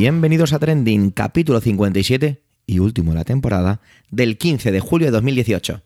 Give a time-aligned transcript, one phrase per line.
[0.00, 3.80] Bienvenidos a Trending, capítulo 57 y último de la temporada
[4.12, 5.82] del 15 de julio de 2018.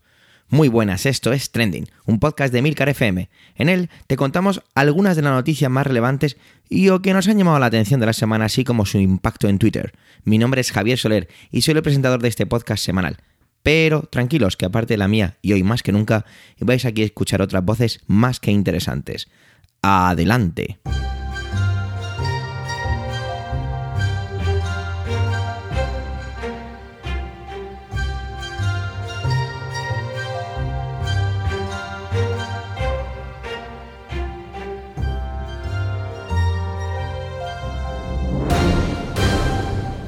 [0.49, 3.27] Muy buenas, esto es Trending, un podcast de Milcar FM.
[3.55, 6.37] En él te contamos algunas de las noticias más relevantes
[6.69, 9.47] y o que nos han llamado la atención de la semana, así como su impacto
[9.47, 9.93] en Twitter.
[10.25, 13.17] Mi nombre es Javier Soler y soy el presentador de este podcast semanal.
[13.63, 16.23] Pero tranquilos, que aparte de la mía y hoy más que nunca,
[16.59, 19.27] vais aquí a escuchar otras voces más que interesantes.
[19.81, 20.77] Adelante.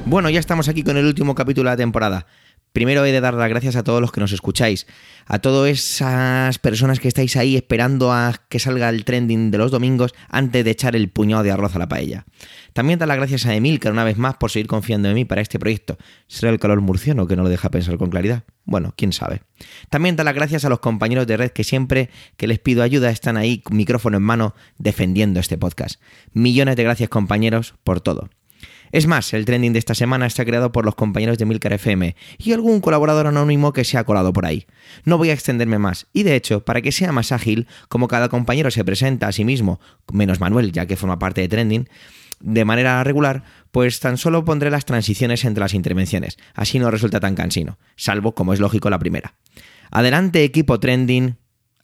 [0.08, 2.26] Bueno, ya estamos aquí con el último capítulo de la temporada.
[2.72, 4.86] Primero he de dar las gracias a todos los que nos escucháis,
[5.26, 9.72] a todas esas personas que estáis ahí esperando a que salga el trending de los
[9.72, 12.24] domingos antes de echar el puñado de arroz a la paella.
[12.72, 15.40] También dar las gracias a Emilcar una vez más por seguir confiando en mí para
[15.40, 15.98] este proyecto.
[16.28, 18.44] ¿Será el calor murciano que no lo deja pensar con claridad?
[18.64, 19.42] Bueno, quién sabe.
[19.90, 23.10] También dar las gracias a los compañeros de red que siempre que les pido ayuda
[23.10, 26.00] están ahí, micrófono en mano, defendiendo este podcast.
[26.32, 28.30] Millones de gracias compañeros por todo.
[28.92, 32.16] Es más, el trending de esta semana está creado por los compañeros de Milcar FM
[32.38, 34.66] y algún colaborador anónimo que se ha colado por ahí.
[35.04, 38.28] No voy a extenderme más, y de hecho, para que sea más ágil, como cada
[38.28, 39.80] compañero se presenta a sí mismo,
[40.12, 41.88] menos Manuel, ya que forma parte de trending,
[42.40, 47.20] de manera regular, pues tan solo pondré las transiciones entre las intervenciones, así no resulta
[47.20, 49.34] tan cansino, salvo como es lógico la primera.
[49.90, 51.36] Adelante equipo trending,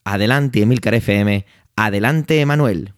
[0.04, 2.94] adelante Emilcar FM, adelante Manuel.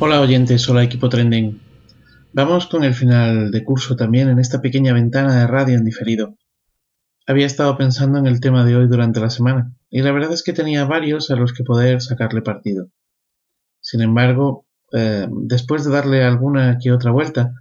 [0.00, 1.60] Hola oyentes, hola equipo trending.
[2.32, 6.36] Vamos con el final de curso también en esta pequeña ventana de radio en diferido.
[7.28, 10.42] Había estado pensando en el tema de hoy durante la semana, y la verdad es
[10.42, 12.88] que tenía varios a los que poder sacarle partido.
[13.80, 17.52] Sin embargo, eh, después de darle alguna que otra vuelta,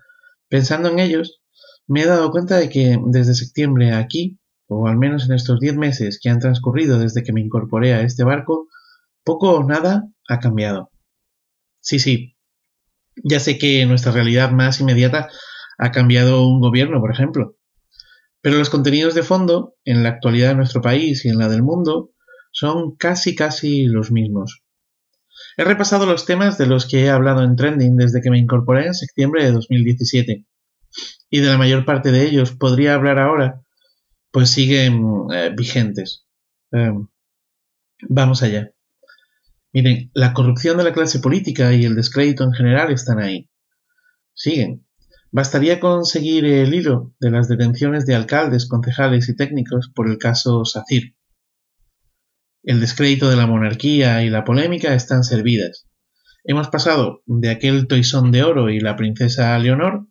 [0.50, 1.40] pensando en ellos,
[1.86, 5.76] me he dado cuenta de que desde septiembre aquí, o al menos en estos diez
[5.76, 8.70] meses que han transcurrido desde que me incorporé a este barco,
[9.24, 10.93] poco o nada ha cambiado.
[11.84, 12.38] Sí, sí,
[13.24, 15.30] ya sé que nuestra realidad más inmediata
[15.78, 17.58] ha cambiado un gobierno, por ejemplo.
[18.42, 21.62] Pero los contenidos de fondo, en la actualidad de nuestro país y en la del
[21.62, 22.12] mundo,
[22.52, 24.64] son casi casi los mismos.
[25.58, 28.88] He repasado los temas de los que he hablado en Trending desde que me incorporé
[28.88, 30.46] en septiembre de 2017.
[31.30, 33.62] Y de la mayor parte de ellos podría hablar ahora,
[34.32, 36.26] pues siguen eh, vigentes.
[36.72, 37.08] Em,
[38.08, 38.72] vamos allá.
[39.74, 43.50] Miren, la corrupción de la clase política y el descrédito en general están ahí.
[44.36, 44.86] Siguen.
[45.32, 50.64] Bastaría conseguir el hilo de las detenciones de alcaldes, concejales y técnicos por el caso
[50.64, 51.16] SACIR.
[52.62, 55.88] El descrédito de la monarquía y la polémica están servidas.
[56.44, 60.06] Hemos pasado de aquel toisón de oro y la princesa Leonor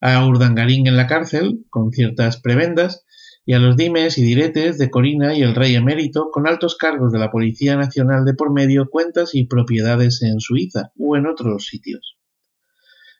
[0.00, 3.04] a Urdangarín en la cárcel, con ciertas prebendas,
[3.46, 7.12] y a los dimes y diretes de Corina y el rey emérito con altos cargos
[7.12, 11.66] de la Policía Nacional de por medio, cuentas y propiedades en Suiza o en otros
[11.66, 12.16] sitios.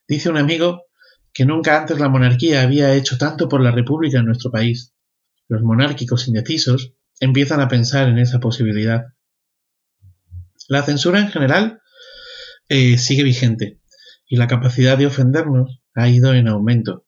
[0.09, 0.85] Dice un amigo
[1.33, 4.95] que nunca antes la monarquía había hecho tanto por la República en nuestro país.
[5.49, 9.07] Los monárquicos indecisos empiezan a pensar en esa posibilidad.
[10.69, 11.83] La censura en general
[12.69, 13.81] eh, sigue vigente
[14.27, 17.05] y la capacidad de ofendernos ha ido en aumento.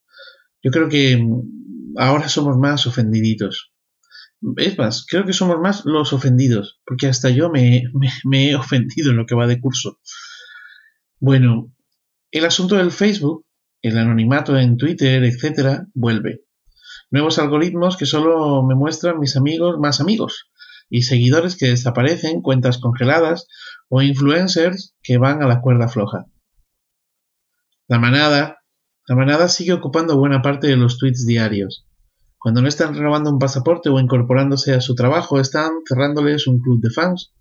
[0.62, 1.18] Yo creo que
[1.96, 3.72] ahora somos más ofendiditos.
[4.56, 7.84] Es más, creo que somos más los ofendidos, porque hasta yo me,
[8.32, 9.98] he ofendido en lo que va de curso.
[11.18, 11.72] Bueno,
[12.30, 13.46] el asunto del Facebook,
[13.82, 16.44] el anonimato en Twitter, etcétera, vuelve.
[17.10, 20.50] Nuevos algoritmos que solo me muestran mis amigos más amigos
[20.88, 23.48] y seguidores que desaparecen, cuentas congeladas
[23.88, 26.26] o influencers que van a la cuerda floja.
[27.88, 28.58] La manada,
[29.06, 31.86] la manada sigue ocupando buena parte de los tweets diarios.
[32.46, 36.80] Cuando no están renovando un pasaporte o incorporándose a su trabajo, están cerrándoles un club
[36.80, 37.32] de fans.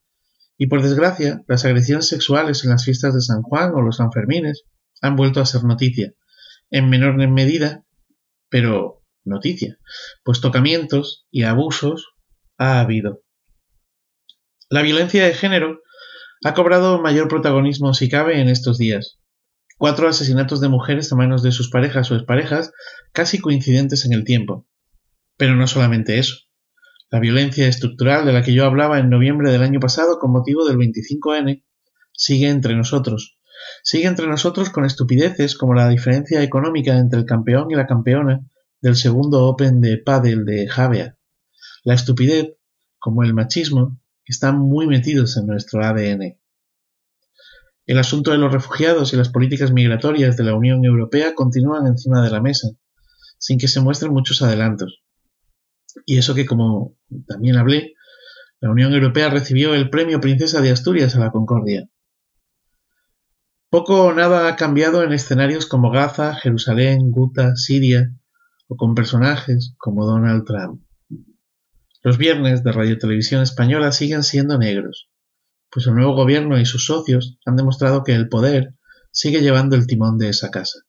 [0.58, 4.64] Y por desgracia, las agresiones sexuales en las fiestas de San Juan o los Sanfermines
[5.04, 6.16] han vuelto a ser noticia.
[6.72, 7.86] En menor medida,
[8.50, 9.78] pero noticia,
[10.24, 12.08] pues tocamientos y abusos
[12.58, 13.22] ha habido.
[14.72, 15.82] La violencia de género
[16.44, 19.20] ha cobrado mayor protagonismo si cabe en estos días
[19.78, 22.72] cuatro asesinatos de mujeres a manos de sus parejas o exparejas
[23.12, 24.66] casi coincidentes en el tiempo.
[25.38, 26.36] Pero no solamente eso.
[27.12, 30.66] La violencia estructural de la que yo hablaba en noviembre del año pasado con motivo
[30.66, 31.64] del 25N
[32.14, 33.38] sigue entre nosotros.
[33.84, 38.42] Sigue entre nosotros con estupideces como la diferencia económica entre el campeón y la campeona
[38.82, 41.18] del segundo Open de Paddle de Javea.
[41.84, 42.56] La estupidez,
[43.00, 46.38] como el machismo, están muy metidos en nuestro ADN.
[47.86, 52.24] El asunto de los refugiados y las políticas migratorias de la Unión Europea continúan encima
[52.24, 52.70] de la mesa,
[53.38, 55.05] sin que se muestren muchos adelantos.
[56.06, 56.96] Y eso que, como
[57.28, 57.94] también hablé,
[58.60, 61.88] la Unión Europea recibió el Premio Princesa de Asturias a la Concordia.
[63.70, 68.12] Poco o nada ha cambiado en escenarios como Gaza, Jerusalén, Guta, Siria,
[68.68, 70.82] o con personajes como Donald Trump.
[72.04, 75.10] Los viernes de Radio Televisión Española siguen siendo negros,
[75.72, 78.76] pues el nuevo gobierno y sus socios han demostrado que el poder
[79.12, 80.80] sigue llevando el timón de esa casa.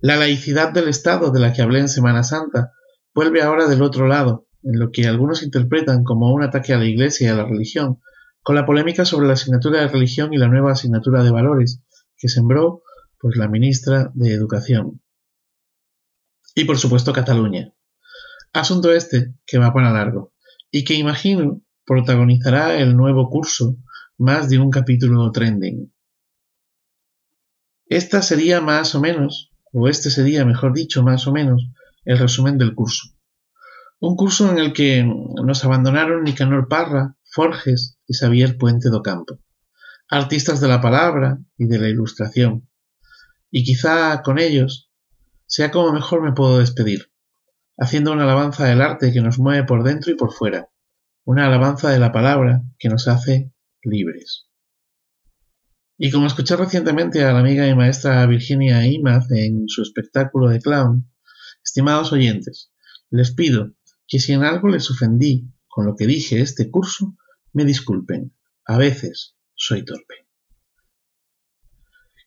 [0.00, 2.72] La laicidad del Estado de la que hablé en Semana Santa
[3.16, 6.84] vuelve ahora del otro lado, en lo que algunos interpretan como un ataque a la
[6.84, 8.02] Iglesia y a la religión,
[8.42, 11.80] con la polémica sobre la asignatura de religión y la nueva asignatura de valores
[12.18, 12.82] que sembró
[13.18, 15.00] pues la ministra de Educación.
[16.54, 17.72] Y por supuesto Cataluña.
[18.52, 20.34] Asunto este que va para largo
[20.70, 23.78] y que imagino protagonizará el nuevo curso
[24.18, 25.90] más de un capítulo trending.
[27.86, 31.66] Esta sería más o menos, o este sería, mejor dicho, más o menos,
[32.06, 33.08] el resumen del curso.
[34.00, 39.38] Un curso en el que nos abandonaron Nicanor Parra, Forges y Xavier Puente do Campo,
[40.08, 42.68] artistas de la palabra y de la ilustración,
[43.50, 44.90] y quizá con ellos
[45.46, 47.10] sea como mejor me puedo despedir,
[47.76, 50.68] haciendo una alabanza del arte que nos mueve por dentro y por fuera,
[51.24, 53.52] una alabanza de la palabra que nos hace
[53.82, 54.48] libres.
[55.98, 60.60] Y como escuché recientemente a la amiga y maestra Virginia Imaz en su espectáculo de
[60.60, 61.10] clown,
[61.66, 62.70] estimados oyentes,
[63.10, 63.72] les pido
[64.06, 67.16] que si en algo les ofendí con lo que dije este curso,
[67.52, 68.32] me disculpen.
[68.64, 70.14] A veces soy torpe.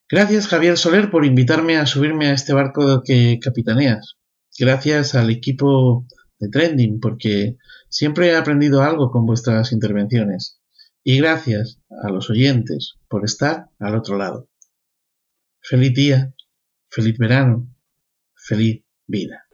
[0.09, 4.17] Gracias Javier Soler por invitarme a subirme a este barco que capitaneas.
[4.57, 6.05] Gracias al equipo
[6.39, 7.57] de Trending porque
[7.89, 10.59] siempre he aprendido algo con vuestras intervenciones.
[11.03, 14.49] Y gracias a los oyentes por estar al otro lado.
[15.61, 16.33] Feliz día,
[16.89, 17.69] feliz verano,
[18.35, 19.45] feliz vida.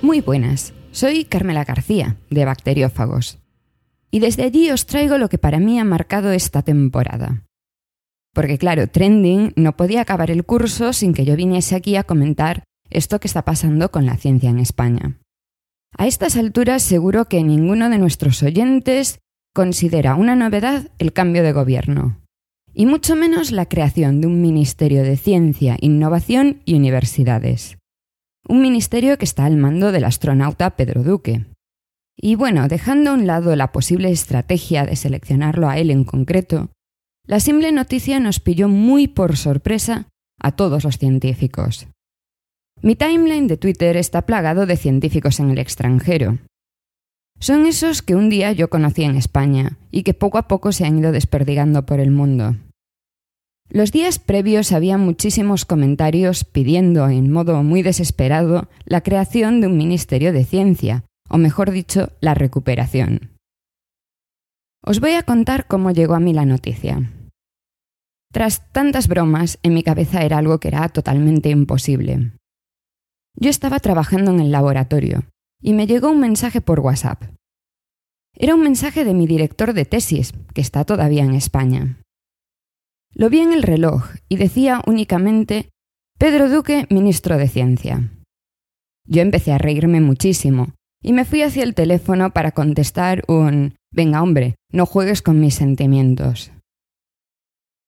[0.00, 0.72] Muy buenas.
[0.92, 3.38] Soy Carmela García, de Bacteriófagos,
[4.10, 7.44] y desde allí os traigo lo que para mí ha marcado esta temporada.
[8.32, 12.64] Porque claro, Trending no podía acabar el curso sin que yo viniese aquí a comentar
[12.88, 15.20] esto que está pasando con la ciencia en España.
[15.96, 19.20] A estas alturas seguro que ninguno de nuestros oyentes
[19.54, 22.20] considera una novedad el cambio de gobierno,
[22.72, 27.80] y mucho menos la creación de un Ministerio de Ciencia, Innovación y Universidades
[28.50, 31.46] un ministerio que está al mando del astronauta Pedro Duque.
[32.16, 36.70] Y bueno, dejando a un lado la posible estrategia de seleccionarlo a él en concreto,
[37.26, 40.08] la simple noticia nos pilló muy por sorpresa
[40.40, 41.86] a todos los científicos.
[42.82, 46.38] Mi timeline de Twitter está plagado de científicos en el extranjero.
[47.40, 50.84] Son esos que un día yo conocí en España y que poco a poco se
[50.84, 52.56] han ido desperdigando por el mundo.
[53.70, 59.78] Los días previos había muchísimos comentarios pidiendo, en modo muy desesperado, la creación de un
[59.78, 63.30] Ministerio de Ciencia, o mejor dicho, la recuperación.
[64.84, 67.10] Os voy a contar cómo llegó a mí la noticia.
[68.32, 72.32] Tras tantas bromas, en mi cabeza era algo que era totalmente imposible.
[73.34, 75.24] Yo estaba trabajando en el laboratorio
[75.60, 77.22] y me llegó un mensaje por WhatsApp.
[78.34, 82.00] Era un mensaje de mi director de tesis, que está todavía en España.
[83.12, 85.70] Lo vi en el reloj y decía únicamente
[86.18, 88.10] Pedro Duque, ministro de Ciencia.
[89.06, 94.22] Yo empecé a reírme muchísimo y me fui hacia el teléfono para contestar un Venga
[94.22, 96.52] hombre, no juegues con mis sentimientos.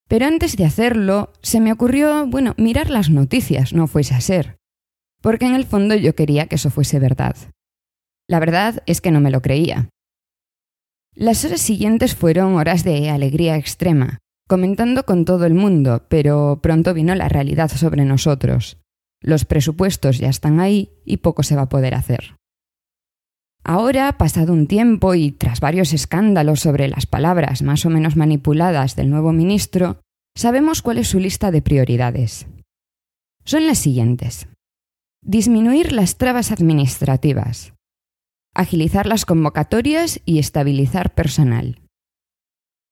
[0.08, 4.56] Pero antes de hacerlo, se me ocurrió, bueno, mirar las noticias, no fuese a ser,
[5.22, 7.36] porque en el fondo yo quería que eso fuese verdad.
[8.32, 9.90] La verdad es que no me lo creía.
[11.14, 16.94] Las horas siguientes fueron horas de alegría extrema, comentando con todo el mundo, pero pronto
[16.94, 18.78] vino la realidad sobre nosotros.
[19.20, 22.36] Los presupuestos ya están ahí y poco se va a poder hacer.
[23.64, 28.96] Ahora, pasado un tiempo y tras varios escándalos sobre las palabras más o menos manipuladas
[28.96, 30.00] del nuevo ministro,
[30.34, 32.46] sabemos cuál es su lista de prioridades.
[33.44, 34.48] Son las siguientes.
[35.22, 37.74] Disminuir las trabas administrativas.
[38.54, 41.80] Agilizar las convocatorias y estabilizar personal.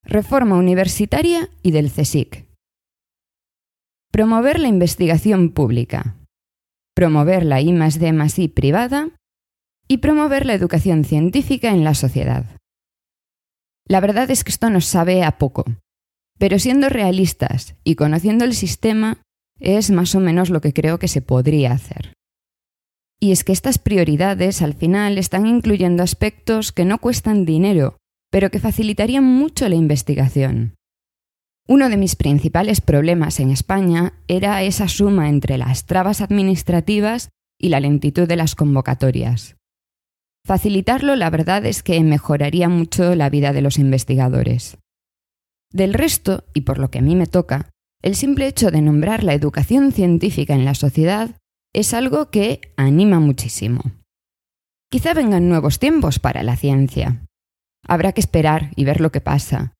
[0.02, 2.46] Reforma universitaria y del CSIC.
[4.10, 6.16] Promover la investigación pública.
[6.94, 9.10] Promover la I D privada.
[9.86, 12.56] Y promover la educación científica en la sociedad.
[13.86, 15.66] La verdad es que esto nos sabe a poco.
[16.38, 19.20] Pero siendo realistas y conociendo el sistema,
[19.58, 22.14] es más o menos lo que creo que se podría hacer.
[23.20, 27.98] Y es que estas prioridades al final están incluyendo aspectos que no cuestan dinero,
[28.30, 30.74] pero que facilitarían mucho la investigación.
[31.68, 37.28] Uno de mis principales problemas en España era esa suma entre las trabas administrativas
[37.60, 39.56] y la lentitud de las convocatorias.
[40.44, 44.78] Facilitarlo, la verdad es que mejoraría mucho la vida de los investigadores.
[45.70, 47.68] Del resto, y por lo que a mí me toca,
[48.02, 51.36] el simple hecho de nombrar la educación científica en la sociedad
[51.72, 53.82] es algo que anima muchísimo.
[54.90, 57.24] Quizá vengan nuevos tiempos para la ciencia.
[57.86, 59.74] Habrá que esperar y ver lo que pasa.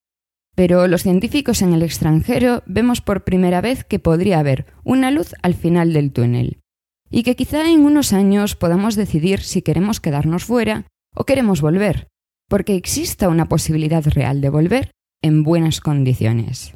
[0.55, 5.35] Pero los científicos en el extranjero vemos por primera vez que podría haber una luz
[5.43, 6.61] al final del túnel,
[7.09, 12.09] y que quizá en unos años podamos decidir si queremos quedarnos fuera o queremos volver,
[12.49, 14.91] porque exista una posibilidad real de volver
[15.23, 16.75] en buenas condiciones.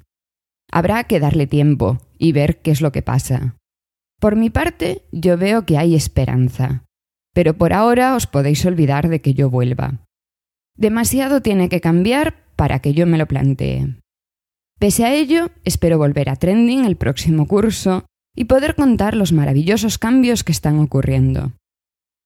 [0.71, 3.57] Habrá que darle tiempo y ver qué es lo que pasa.
[4.25, 6.85] Por mi parte, yo veo que hay esperanza,
[7.35, 10.01] pero por ahora os podéis olvidar de que yo vuelva.
[10.79, 13.97] Demasiado tiene que cambiar para que yo me lo plantee.
[14.79, 19.99] Pese a ello, espero volver a Trending el próximo curso y poder contar los maravillosos
[19.99, 21.53] cambios que están ocurriendo.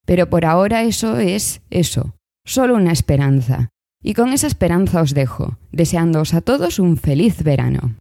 [0.06, 2.14] Pero por ahora eso es eso,
[2.46, 3.70] solo una esperanza.
[4.04, 7.96] Y con esa esperanza os dejo, deseándoos a todos un feliz verano.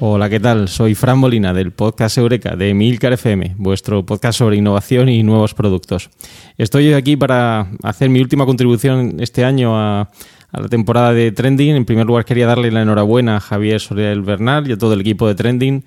[0.00, 0.66] Hola, ¿qué tal?
[0.66, 5.54] Soy Fran Molina del podcast Eureka de Milcar FM, vuestro podcast sobre innovación y nuevos
[5.54, 6.10] productos.
[6.58, 10.10] Estoy aquí para hacer mi última contribución este año a,
[10.50, 11.76] la temporada de Trending.
[11.76, 15.00] En primer lugar, quería darle la enhorabuena a Javier Sorel Bernal y a todo el
[15.00, 15.84] equipo de Trending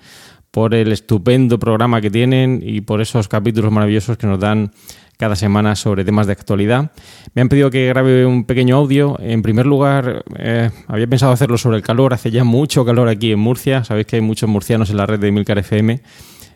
[0.50, 4.72] por el estupendo programa que tienen y por esos capítulos maravillosos que nos dan
[5.18, 6.92] cada semana sobre temas de actualidad.
[7.34, 9.18] Me han pedido que grabe un pequeño audio.
[9.20, 12.14] En primer lugar, eh, había pensado hacerlo sobre el calor.
[12.14, 13.84] Hace ya mucho calor aquí en Murcia.
[13.84, 16.00] Sabéis que hay muchos murcianos en la red de Milcar FM.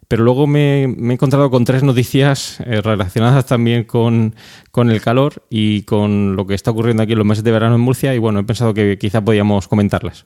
[0.06, 4.34] Pero luego me, he encontrado con tres noticias eh, relacionadas también con,
[4.70, 7.74] con, el calor y con lo que está ocurriendo aquí en los meses de verano
[7.74, 8.14] en Murcia.
[8.14, 10.24] Y bueno, he pensado que quizá podíamos comentarlas.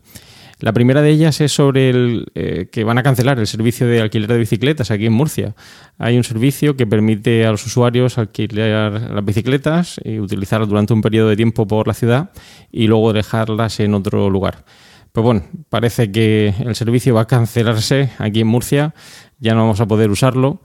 [0.58, 4.00] La primera de ellas es sobre el eh, que van a cancelar el servicio de
[4.00, 5.54] alquiler de bicicletas aquí en Murcia.
[5.98, 11.02] Hay un servicio que permite a los usuarios alquilar las bicicletas y utilizarlas durante un
[11.02, 12.30] periodo de tiempo por la ciudad
[12.72, 14.64] y luego dejarlas en otro lugar.
[15.12, 18.94] Pues bueno, parece que el servicio va a cancelarse aquí en Murcia,
[19.38, 20.62] ya no vamos a poder usarlo.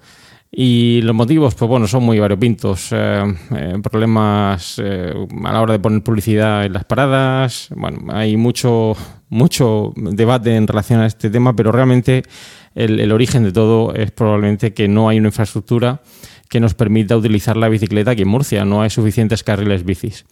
[0.54, 2.90] Y los motivos, pues bueno, son muy variopintos.
[2.92, 3.24] Eh,
[3.56, 7.70] eh, problemas a la hora de poner publicidad en las paradas.
[7.74, 8.98] Bueno, hay mucho,
[9.32, 12.24] mucho debate en relación a este tema, pero realmente
[12.76, 16.02] el, origen de todo es probablemente que no hay una infraestructura
[16.50, 18.66] que nos permita utilizar la bicicleta aquí en Murcia.
[18.66, 20.26] No hay suficientes carriles bicis.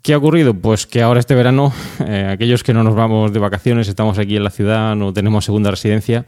[0.00, 0.54] ¿Qué ha ocurrido?
[0.54, 1.72] Pues que ahora este verano,
[2.30, 5.70] aquellos que no nos vamos de vacaciones, estamos aquí en la ciudad, no tenemos segunda
[5.70, 6.24] residencia,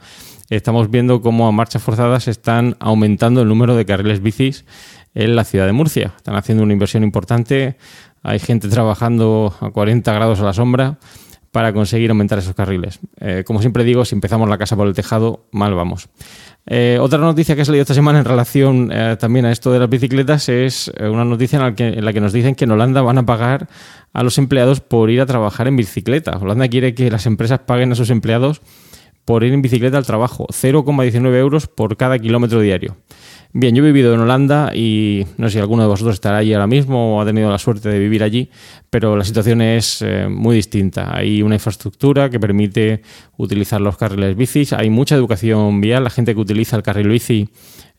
[0.51, 4.65] estamos viendo cómo a marchas forzadas están aumentando el número de carriles bicis
[5.15, 6.13] en la ciudad de Murcia.
[6.15, 7.75] Están haciendo una inversión importante,
[8.21, 10.99] hay gente trabajando a 40 grados a la sombra
[11.51, 12.99] para conseguir aumentar esos carriles.
[13.19, 16.09] Eh, como siempre digo, si empezamos la casa por el tejado, mal vamos.
[16.65, 19.79] Eh, otra noticia que he salido esta semana en relación eh, también a esto de
[19.79, 22.71] las bicicletas es una noticia en la, que, en la, que, nos dicen que en
[22.71, 23.69] Holanda van a pagar
[24.11, 26.37] a los empleados por ir a trabajar en bicicleta.
[26.37, 28.61] Holanda quiere que las empresas paguen a sus empleados
[29.27, 32.95] por ir en bicicleta al trabajo, 0,19 euros por cada kilómetro diario.
[33.53, 36.53] Bien, yo he vivido en Holanda y no sé si alguno de vosotros estará allí
[36.53, 38.49] ahora mismo o ha tenido la suerte de vivir allí,
[38.89, 41.15] pero la situación es eh, muy distinta.
[41.15, 43.01] Hay una infraestructura que permite
[43.37, 47.49] utilizar los carriles bicis, hay mucha educación vial, la gente que utiliza el carril bici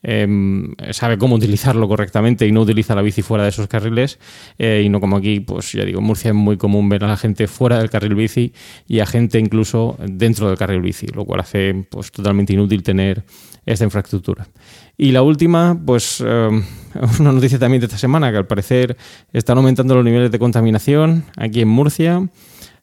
[0.02, 4.18] Em, sabe cómo utilizarlo correctamente y no utiliza la bici fuera de esos carriles.
[4.58, 7.08] Eh, y no como aquí, pues ya digo, en Murcia es muy común ver a
[7.08, 8.52] la gente fuera del carril bici
[8.86, 13.24] y a gente incluso dentro del carril bici, lo cual hace pues totalmente inútil tener
[13.66, 14.46] esta infraestructura.
[14.96, 16.62] Y la última, pues em,
[17.20, 18.96] una noticia también de esta semana, que al parecer
[19.32, 22.28] están aumentando los niveles de contaminación aquí en Murcia.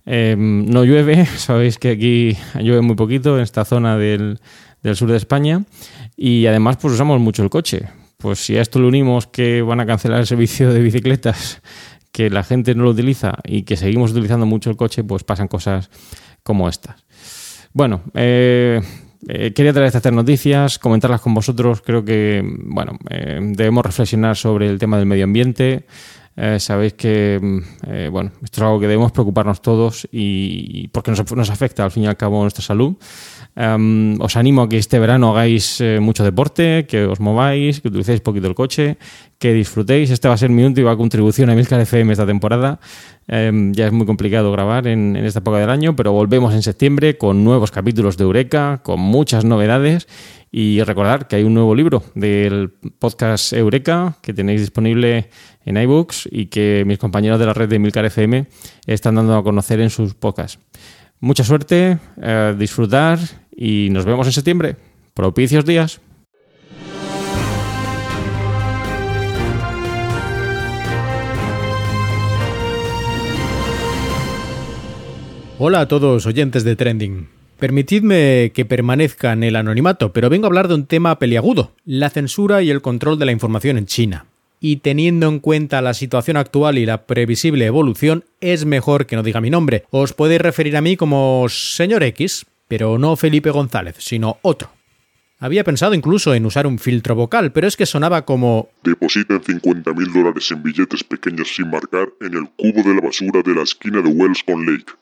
[0.06, 4.40] Em, no llueve, sabéis que aquí llueve muy poquito en esta zona del,
[4.84, 5.64] del sur de España
[6.18, 7.88] y además pues usamos mucho el coche.
[8.18, 11.62] Pues si a esto le unimos que van a cancelar el servicio de bicicletas,
[12.12, 15.50] que la gente no lo utiliza y que seguimos utilizando mucho el coche, pues pasan
[15.50, 15.90] cosas
[16.44, 17.04] como estas.
[17.74, 18.82] Bueno, eh,
[19.28, 21.82] eh, quería traer estas tres noticias, comentarlas con vosotros.
[21.82, 25.86] Creo que, bueno, eh, debemos reflexionar sobre el tema del medio ambiente.
[26.60, 27.40] sabéis que,
[28.12, 32.08] bueno, esto es algo que debemos preocuparnos todos y porque nos afecta al fin y
[32.08, 32.96] al cabo nuestra salud.
[33.56, 37.88] Em, os animo a que este verano hagáis eh, mucho deporte, que os mováis, que
[37.88, 39.00] utilicéis poquito el coche,
[39.40, 40.12] que disfrutéis.
[40.12, 42.84] Esta va a ser mi última contribución a Milcar FM esta temporada.
[43.28, 47.18] Em, ya es muy complicado grabar en, esta época del año, pero volvemos en septiembre
[47.18, 50.08] con nuevos capítulos de Eureka, con muchas novedades.
[50.52, 55.30] Y recordar que hay un nuevo libro del podcast Eureka que tenéis disponible
[55.66, 58.48] en iBooks y que mis compañeros de la red de Milcar FM
[58.86, 60.60] están dando a conocer en sus podcasts.
[61.20, 63.18] Mucha suerte, eh, disfrutar
[63.56, 64.76] y nos vemos en septiembre.
[65.14, 66.02] Propicios días.
[75.58, 77.30] Hola a todos oyentes de Trending.
[77.58, 82.10] Permitidme que permanezca en el anonimato, pero vengo a hablar de un tema peliagudo, la
[82.10, 84.26] censura y el control de la información en China.
[84.60, 89.24] Y teniendo en cuenta la situación actual y la previsible evolución, es mejor que no
[89.24, 89.86] diga mi nombre.
[89.92, 94.72] Os podéis referir a mí como señor X, pero no Felipe González, sino otro.
[95.40, 98.70] Había pensado incluso en usar un filtro vocal, pero es que sonaba como...
[98.84, 103.42] Depositen 50 mil dólares en billetes pequeños sin marcar en el cubo de la basura
[103.42, 104.94] de la esquina de Wells con Lake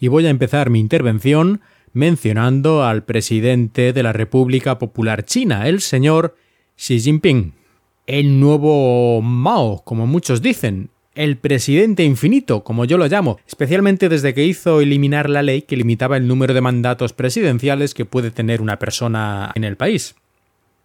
[0.00, 1.60] y voy a empezar mi intervención
[1.92, 6.36] mencionando al presidente de la República Popular China, el señor
[6.76, 7.52] Xi Jinping.
[8.06, 14.34] El nuevo Mao, como muchos dicen, el presidente infinito, como yo lo llamo, especialmente desde
[14.34, 18.60] que hizo eliminar la ley que limitaba el número de mandatos presidenciales que puede tener
[18.60, 20.14] una persona en el país.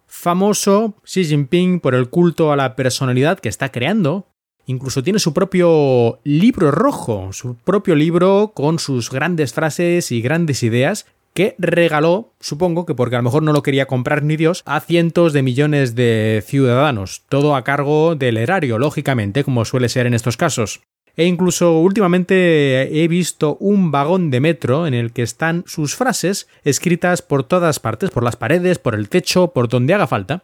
[0.06, 4.26] Famoso Xi Jinping por el culto a la personalidad que está creando,
[4.68, 10.64] Incluso tiene su propio libro rojo, su propio libro con sus grandes frases y grandes
[10.64, 11.06] ideas
[11.36, 14.80] que regaló, supongo que porque a lo mejor no lo quería comprar ni Dios, a
[14.80, 20.14] cientos de millones de ciudadanos, todo a cargo del erario, lógicamente, como suele ser en
[20.14, 20.80] estos casos.
[21.14, 26.48] E incluso últimamente he visto un vagón de metro en el que están sus frases
[26.64, 30.42] escritas por todas partes, por las paredes, por el techo, por donde haga falta.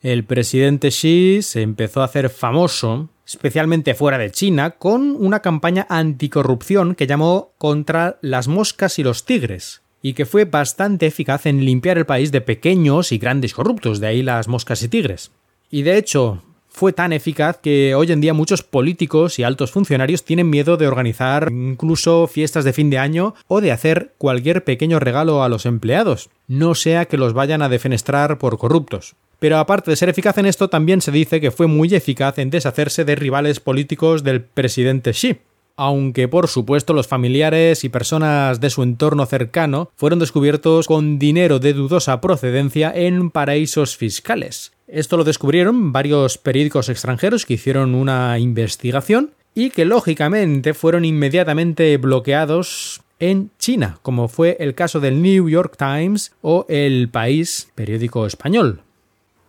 [0.00, 5.86] El presidente Xi se empezó a hacer famoso especialmente fuera de China, con una campaña
[5.88, 11.64] anticorrupción que llamó contra las moscas y los tigres, y que fue bastante eficaz en
[11.64, 15.30] limpiar el país de pequeños y grandes corruptos, de ahí las moscas y tigres.
[15.70, 20.22] Y de hecho, fue tan eficaz que hoy en día muchos políticos y altos funcionarios
[20.22, 25.00] tienen miedo de organizar incluso fiestas de fin de año o de hacer cualquier pequeño
[25.00, 29.14] regalo a los empleados, no sea que los vayan a defenestrar por corruptos.
[29.38, 32.50] Pero aparte de ser eficaz en esto, también se dice que fue muy eficaz en
[32.50, 35.38] deshacerse de rivales políticos del presidente Xi.
[35.76, 41.58] Aunque por supuesto los familiares y personas de su entorno cercano fueron descubiertos con dinero
[41.58, 44.72] de dudosa procedencia en paraísos fiscales.
[44.86, 51.96] Esto lo descubrieron varios periódicos extranjeros que hicieron una investigación y que lógicamente fueron inmediatamente
[51.96, 58.26] bloqueados en China, como fue el caso del New York Times o El País, periódico
[58.26, 58.82] español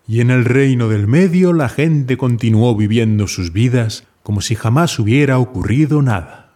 [0.08, 4.98] y en el reino del medio la gente continuó viviendo sus vidas como si jamás
[4.98, 6.56] hubiera ocurrido nada.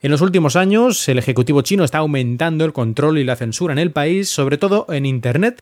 [0.00, 3.78] En los últimos años, el Ejecutivo chino está aumentando el control y la censura en
[3.78, 5.60] el país, sobre todo en Internet.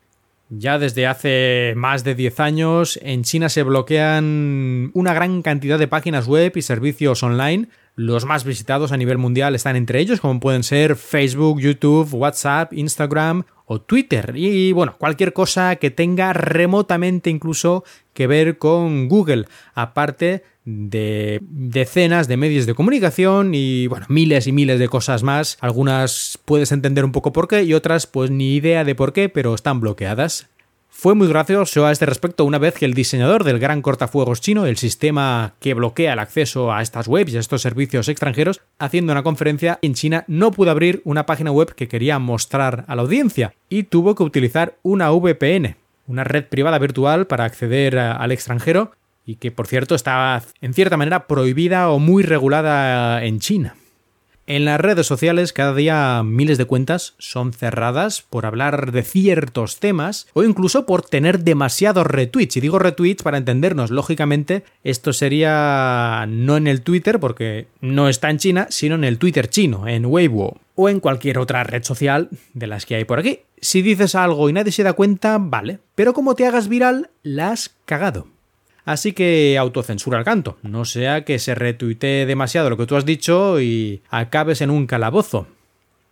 [0.49, 5.89] Ya desde hace más de 10 años, en China se bloquean una gran cantidad de
[5.89, 7.69] páginas web y servicios online.
[7.97, 12.73] Los más visitados a nivel mundial están entre ellos, como pueden ser Facebook, YouTube, WhatsApp,
[12.73, 19.47] Instagram o Twitter y bueno, cualquier cosa que tenga remotamente incluso que ver con Google,
[19.75, 25.59] aparte de decenas de medios de comunicación y bueno, miles y miles de cosas más.
[25.61, 29.29] Algunas puedes entender un poco por qué y otras pues ni idea de por qué,
[29.29, 30.49] pero están bloqueadas.
[30.93, 34.67] Fue muy gracioso a este respecto una vez que el diseñador del gran cortafuegos chino,
[34.67, 39.13] el sistema que bloquea el acceso a estas webs y a estos servicios extranjeros, haciendo
[39.13, 43.03] una conferencia en China, no pudo abrir una página web que quería mostrar a la
[43.03, 48.93] audiencia y tuvo que utilizar una VPN, una red privada virtual para acceder al extranjero
[49.31, 53.77] y que por cierto está en cierta manera prohibida o muy regulada en China.
[54.49, 59.79] En las redes sociales cada día miles de cuentas son cerradas por hablar de ciertos
[59.79, 62.57] temas o incluso por tener demasiados retweets.
[62.57, 68.31] Y digo retweets para entendernos, lógicamente esto sería no en el Twitter porque no está
[68.31, 72.31] en China, sino en el Twitter chino, en Weibo o en cualquier otra red social
[72.53, 73.41] de las que hay por aquí.
[73.61, 77.53] Si dices algo y nadie se da cuenta, vale, pero como te hagas viral, la
[77.53, 78.27] has cagado.
[78.91, 83.05] Así que autocensura al canto, no sea que se retuitee demasiado lo que tú has
[83.05, 85.47] dicho y acabes en un calabozo.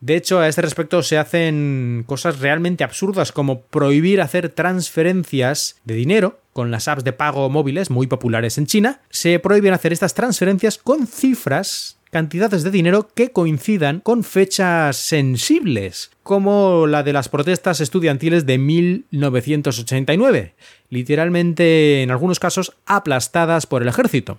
[0.00, 5.94] De hecho, a este respecto se hacen cosas realmente absurdas como prohibir hacer transferencias de
[5.94, 9.00] dinero con las apps de pago móviles muy populares en China.
[9.10, 16.10] Se prohíben hacer estas transferencias con cifras cantidades de dinero que coincidan con fechas sensibles,
[16.22, 20.54] como la de las protestas estudiantiles de 1989,
[20.90, 24.38] literalmente en algunos casos aplastadas por el ejército.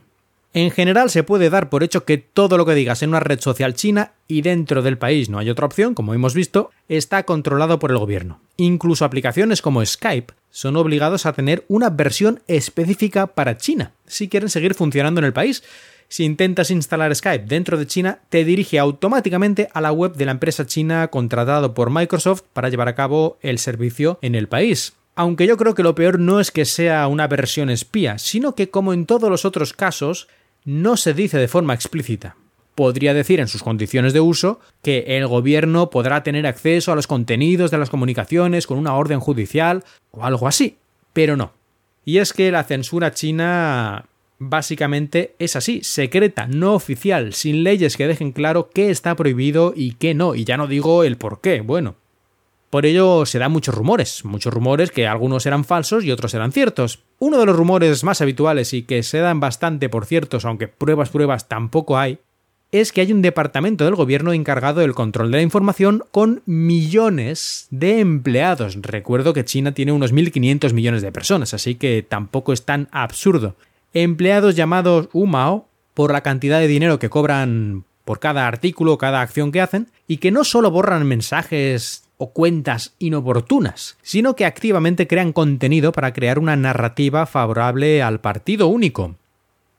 [0.52, 3.40] En general se puede dar por hecho que todo lo que digas en una red
[3.40, 7.78] social china y dentro del país no hay otra opción, como hemos visto, está controlado
[7.78, 8.42] por el gobierno.
[8.58, 14.50] Incluso aplicaciones como Skype son obligados a tener una versión específica para China, si quieren
[14.50, 15.64] seguir funcionando en el país.
[16.12, 20.32] Si intentas instalar Skype dentro de China, te dirige automáticamente a la web de la
[20.32, 24.94] empresa china contratado por Microsoft para llevar a cabo el servicio en el país.
[25.14, 28.72] Aunque yo creo que lo peor no es que sea una versión espía, sino que
[28.72, 30.28] como en todos los otros casos,
[30.66, 32.36] no se dice de forma explícita.
[32.74, 37.06] Podría decir en sus condiciones de uso que el gobierno podrá tener acceso a los
[37.06, 40.78] contenidos de las comunicaciones con una orden judicial o algo así,
[41.14, 41.52] pero no.
[42.04, 44.06] Y es que la censura china
[44.40, 49.94] básicamente es así, secreta, no oficial, sin leyes que dejen claro qué está prohibido y
[49.94, 51.96] qué no, y ya no digo el por qué, bueno,
[52.70, 56.52] por ello se dan muchos rumores, muchos rumores que algunos eran falsos y otros eran
[56.52, 57.00] ciertos.
[57.18, 61.10] Uno de los rumores más habituales y que se dan bastante por ciertos, aunque pruebas,
[61.10, 62.20] pruebas tampoco hay,
[62.72, 67.68] es que hay un departamento del gobierno encargado del control de la información con millones
[67.72, 68.78] de empleados.
[68.80, 73.56] Recuerdo que China tiene unos 1.500 millones de personas, así que tampoco es tan absurdo.
[73.94, 79.52] Empleados llamados Umao por la cantidad de dinero que cobran por cada artículo cada acción
[79.52, 85.32] que hacen, y que no solo borran mensajes o cuentas inoportunas, sino que activamente crean
[85.32, 89.16] contenido para crear una narrativa favorable al partido único.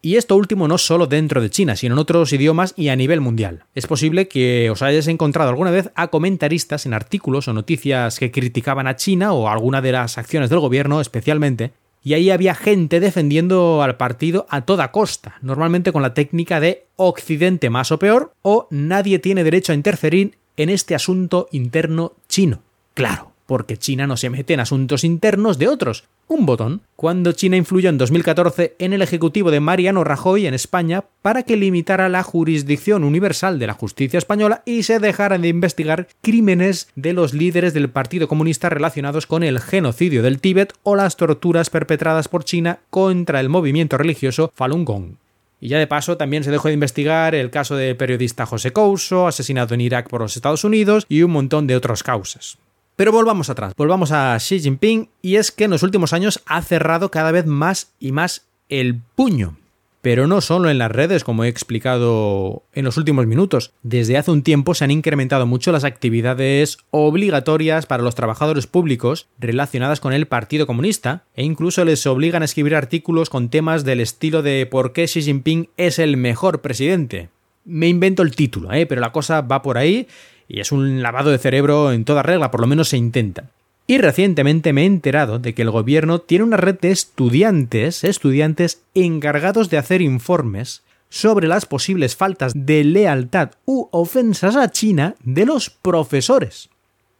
[0.02, 3.20] Y esto último no solo dentro de China, sino en otros idiomas y a nivel
[3.20, 3.64] mundial.
[3.74, 8.30] Es posible que os hayáis encontrado alguna vez a comentaristas en artículos o noticias que
[8.30, 13.00] criticaban a China o alguna de las acciones del gobierno especialmente, y ahí había gente
[13.00, 18.32] defendiendo al partido a toda costa, normalmente con la técnica de Occidente más o peor
[18.42, 22.62] o nadie tiene derecho a interferir en este asunto interno chino.
[22.94, 26.04] Claro, porque China no se mete en asuntos internos de otros.
[26.30, 26.82] Un botón.
[26.94, 31.56] Cuando China influyó en 2014 en el ejecutivo de Mariano Rajoy en España para que
[31.56, 37.14] limitara la jurisdicción universal de la justicia española y se dejaran de investigar crímenes de
[37.14, 42.28] los líderes del Partido Comunista relacionados con el genocidio del Tíbet o las torturas perpetradas
[42.28, 45.14] por China contra el movimiento religioso Falun Gong.
[45.60, 49.26] Y ya de paso también se dejó de investigar el caso del periodista José Couso,
[49.26, 52.56] asesinado en Irak por los Estados Unidos y un montón de otras causas.
[53.00, 56.60] Pero volvamos atrás, volvamos a Xi Jinping y es que en los últimos años ha
[56.60, 59.56] cerrado cada vez más y más el puño
[60.02, 63.72] pero no solo en las redes, como he explicado en los últimos minutos.
[63.82, 69.28] Desde hace un tiempo se han incrementado mucho las actividades obligatorias para los trabajadores públicos
[69.38, 74.00] relacionadas con el Partido Comunista, e incluso les obligan a escribir artículos con temas del
[74.00, 77.28] estilo de por qué Xi Jinping es el mejor presidente.
[77.66, 78.86] Me invento el título, ¿eh?
[78.86, 80.06] pero la cosa va por ahí
[80.50, 83.44] y es un lavado de cerebro en toda regla, por lo menos se intenta.
[83.86, 88.82] Y recientemente me he enterado de que el gobierno tiene una red de estudiantes, estudiantes
[88.94, 95.46] encargados de hacer informes sobre las posibles faltas de lealtad u ofensas a China de
[95.46, 96.68] los profesores,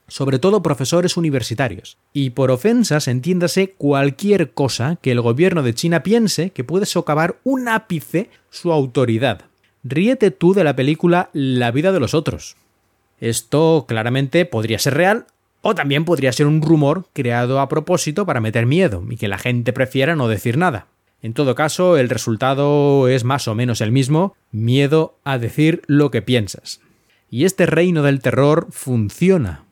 [0.08, 1.98] sobre todo profesores universitarios.
[2.12, 7.38] Y por ofensas entiéndase cualquier cosa que el gobierno de China piense que puede socavar
[7.44, 9.42] un ápice su autoridad.
[9.84, 12.56] Ríete tú de la película La vida de los otros.
[13.20, 15.26] Esto claramente podría ser real
[15.62, 19.38] o también podría ser un rumor creado a propósito para meter miedo y que la
[19.38, 20.86] gente prefiera no decir nada.
[21.22, 26.10] En todo caso, el resultado es más o menos el mismo, miedo a decir lo
[26.10, 26.80] que piensas.
[27.30, 29.64] Y este reino del terror funciona.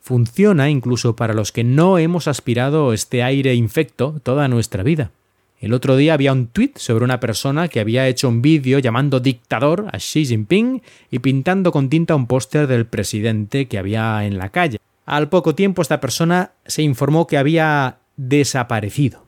[0.00, 5.12] Funciona incluso para los que no hemos aspirado este aire infecto toda nuestra vida.
[5.60, 9.20] El otro día había un tuit sobre una persona que había hecho un vídeo llamando
[9.20, 14.38] dictador a Xi Jinping y pintando con tinta un póster del presidente que había en
[14.38, 14.78] la calle.
[15.04, 19.26] Al poco tiempo esta persona se informó que había desaparecido.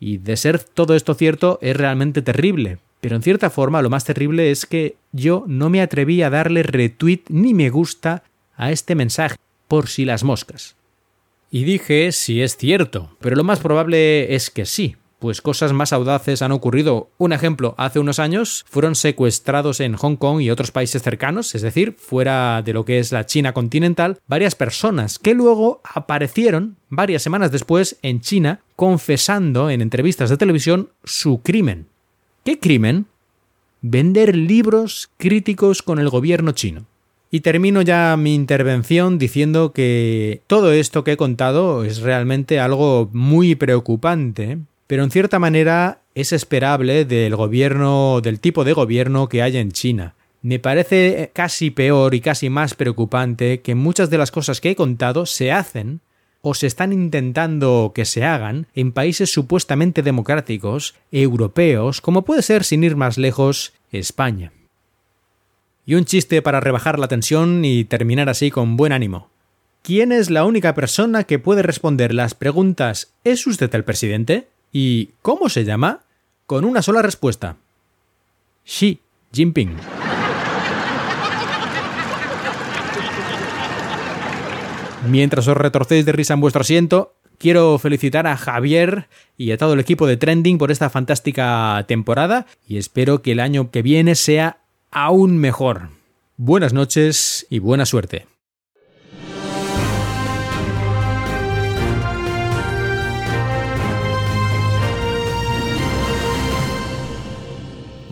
[0.00, 4.04] Y de ser todo esto cierto es realmente terrible, pero en cierta forma lo más
[4.04, 8.24] terrible es que yo no me atreví a darle retweet ni me gusta
[8.56, 9.36] a este mensaje,
[9.68, 10.74] por si las moscas.
[11.52, 15.92] Y dije si es cierto, pero lo más probable es que sí, pues cosas más
[15.92, 17.10] audaces han ocurrido.
[17.18, 21.62] Un ejemplo, hace unos años fueron secuestrados en Hong Kong y otros países cercanos, es
[21.62, 27.22] decir, fuera de lo que es la China continental, varias personas que luego aparecieron varias
[27.22, 31.86] semanas después en China confesando en entrevistas de televisión su crimen.
[32.44, 33.06] ¿Qué crimen?
[33.80, 36.86] Vender libros críticos con el gobierno chino.
[37.30, 43.10] Y termino ya mi intervención diciendo que todo esto que he contado es realmente algo
[43.12, 49.42] muy preocupante pero en cierta manera es esperable del gobierno, del tipo de gobierno que
[49.42, 50.14] hay en China.
[50.40, 54.76] Me parece casi peor y casi más preocupante que muchas de las cosas que he
[54.76, 56.00] contado se hacen
[56.40, 62.64] o se están intentando que se hagan en países supuestamente democráticos, europeos, como puede ser,
[62.64, 64.52] sin ir más lejos, España.
[65.84, 69.28] Y un chiste para rebajar la tensión y terminar así con buen ánimo.
[69.82, 74.48] ¿Quién es la única persona que puede responder las preguntas ¿Es usted el presidente?
[74.72, 76.00] Y ¿Cómo se llama?
[76.46, 77.56] con una sola respuesta.
[78.64, 79.00] Xi
[79.32, 79.76] Jinping.
[85.06, 89.74] Mientras os retorcéis de risa en vuestro asiento, quiero felicitar a Javier y a todo
[89.74, 94.14] el equipo de Trending por esta fantástica temporada y espero que el año que viene
[94.14, 94.58] sea
[94.90, 95.90] aún mejor.
[96.36, 98.26] Buenas noches y buena suerte.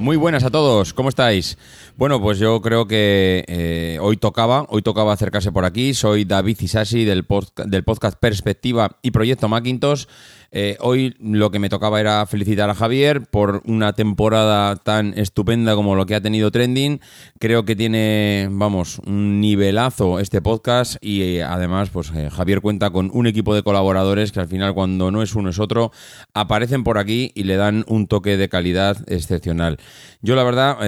[0.06, 1.58] Muy buenas a todos, ¿cómo estáis?
[1.96, 5.94] Bueno, pues yo creo que eh, hoy tocaba, hoy tocaba acercarse por aquí.
[5.94, 7.26] Soy David Isasi del,
[7.64, 10.04] del podcast Perspectiva y Proyecto Macintosh.
[10.52, 15.74] Eh, hoy lo que me tocaba era felicitar a Javier por una temporada tan estupenda
[15.74, 17.00] como lo que ha tenido Trending.
[17.38, 22.90] Creo que tiene, vamos, un nivelazo este podcast y eh, además, pues eh, Javier cuenta
[22.90, 25.92] con un equipo de colaboradores que al final, cuando no es uno es otro,
[26.34, 29.78] aparecen por aquí y le dan un toque de calidad excepcional.
[30.22, 30.78] Yo, la verdad,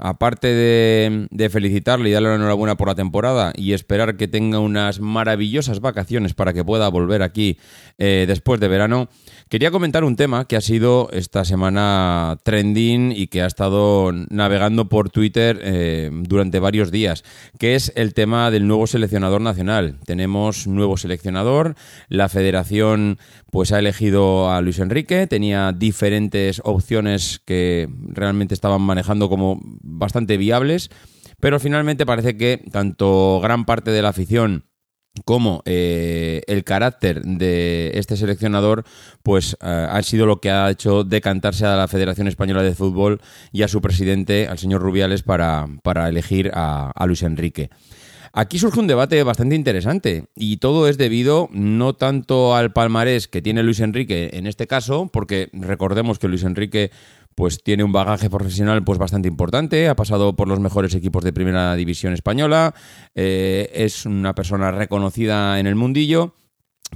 [0.00, 4.58] aparte de, de felicitarle y darle la enhorabuena por la temporada y esperar que tenga
[4.58, 7.58] unas maravillosas vacaciones para que pueda volver aquí
[7.98, 9.08] después de verano,
[9.48, 14.88] quería comentar un tema que ha sido esta semana trending y que ha estado navegando
[14.88, 17.22] por Twitter eh, durante varios días,
[17.58, 20.00] que es el tema del nuevo seleccionador nacional.
[20.04, 21.76] Tenemos nuevo seleccionador,
[22.08, 23.18] la federación
[23.52, 30.36] pues ha elegido a Luis Enrique, tenía diferentes opciones que realmente estaban manejando como bastante
[30.36, 30.90] viables,
[31.38, 34.64] pero finalmente parece que tanto gran parte de la afición
[35.24, 38.84] como eh, el carácter de este seleccionador
[39.22, 43.20] pues eh, ha sido lo que ha hecho decantarse a la Federación Española de Fútbol
[43.52, 47.70] y a su presidente, al señor Rubiales, para, para elegir a Luis Enrique.
[48.36, 53.40] Aquí surge un debate bastante interesante y todo es debido no tanto al palmarés que
[53.40, 56.90] tiene Luis Enrique en este caso, porque recordemos que Luis Enrique
[57.34, 61.32] pues tiene un bagaje profesional pues bastante importante, ha pasado por los mejores equipos de
[61.32, 62.74] primera división española,
[63.14, 66.34] eh, es una persona reconocida en el mundillo,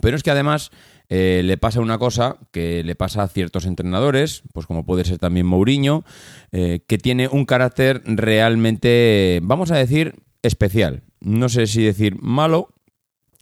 [0.01, 0.71] pero es que además
[1.09, 5.19] eh, le pasa una cosa que le pasa a ciertos entrenadores, pues como puede ser
[5.19, 6.05] también Mourinho,
[6.53, 11.03] eh, que tiene un carácter realmente, vamos a decir, especial.
[11.21, 12.69] No sé si decir malo,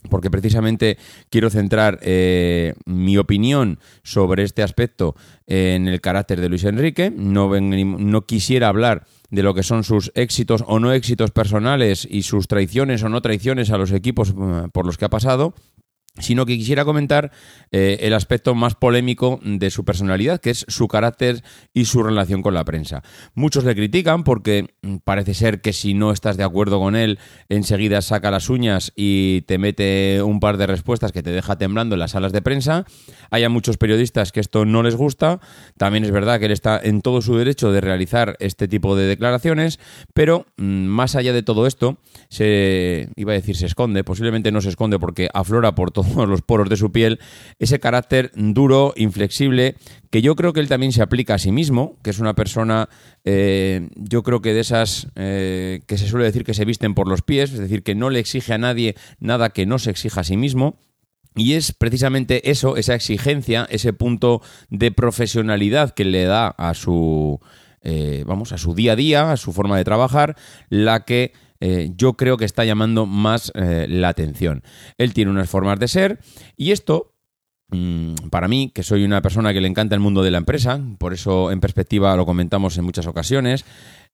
[0.07, 0.97] porque precisamente
[1.29, 5.15] quiero centrar eh, mi opinión sobre este aspecto
[5.45, 7.11] en el carácter de Luis Enrique.
[7.15, 12.23] No, no quisiera hablar de lo que son sus éxitos o no éxitos personales y
[12.23, 15.53] sus traiciones o no traiciones a los equipos eh, por los que ha pasado,
[16.19, 17.31] sino que quisiera comentar
[17.71, 22.41] eh, el aspecto más polémico de su personalidad, que es su carácter y su relación
[22.41, 23.03] con la prensa.
[23.35, 27.19] Muchos le critican porque mm, parece ser que si no estás de acuerdo con él,
[27.49, 31.95] enseguida saca las uñas y te mete un par de respuestas que te deja temblando
[31.95, 32.85] en las salas de prensa.
[33.29, 35.39] Hay a muchos periodistas que esto no les gusta.
[35.77, 39.05] También es verdad que él está en todo su derecho de realizar este tipo de
[39.05, 39.79] declaraciones,
[40.13, 41.97] pero mm, más allá de todo esto,
[42.29, 46.41] se iba a decir se esconde, posiblemente no se esconde porque aflora por todo los
[46.41, 47.19] poros de su piel,
[47.59, 49.75] ese carácter duro, inflexible,
[50.09, 52.89] que yo creo que él también se aplica a sí mismo, que es una persona,
[53.25, 57.07] eh, yo creo que de esas eh, que se suele decir que se visten por
[57.07, 60.21] los pies, es decir, que no le exige a nadie nada que no se exija
[60.21, 60.79] a sí mismo.
[61.35, 67.39] Y es precisamente eso, esa exigencia, ese punto de profesionalidad que le da a su,
[67.83, 70.35] eh, vamos, a su día a día, a su forma de trabajar,
[70.69, 74.63] la que eh, yo creo que está llamando más eh, la atención.
[74.97, 76.19] Él tiene unas formas de ser
[76.55, 77.13] y esto
[77.69, 80.79] mm, para mí, que soy una persona que le encanta el mundo de la empresa,
[80.97, 83.65] por eso en perspectiva lo comentamos en muchas ocasiones,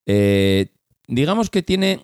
[0.06, 0.68] eh,
[1.08, 2.04] digamos que tiene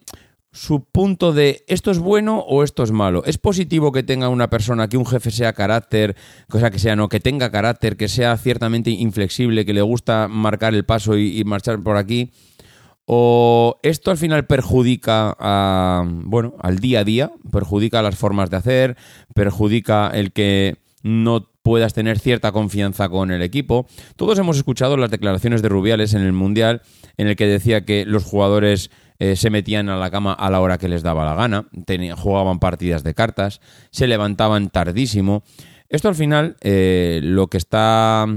[0.52, 3.24] su punto de esto es bueno o esto es malo.
[3.26, 6.16] Es positivo que tenga una persona, que un jefe sea carácter,
[6.50, 10.74] cosa que sea, no, que tenga carácter, que sea ciertamente inflexible, que le gusta marcar
[10.74, 12.32] el paso y marchar por aquí.
[13.12, 17.32] ¿O esto al final perjudica a, bueno, al día a día?
[17.52, 18.98] ¿Perjudica las formas de hacer?
[19.34, 23.88] ¿Perjudica el que no puedas tener cierta confianza con el equipo?
[24.16, 26.84] Todos hemos escuchado las declaraciones de Rubiales en el Mundial
[27.18, 30.62] en el que decía que los jugadores eh, se metían a la cama a la
[30.62, 31.68] hora que les daba la gana,
[32.16, 35.42] jugaban partidas de cartas, se levantaban tardísimo.
[35.90, 38.28] Esto al final eh, lo que está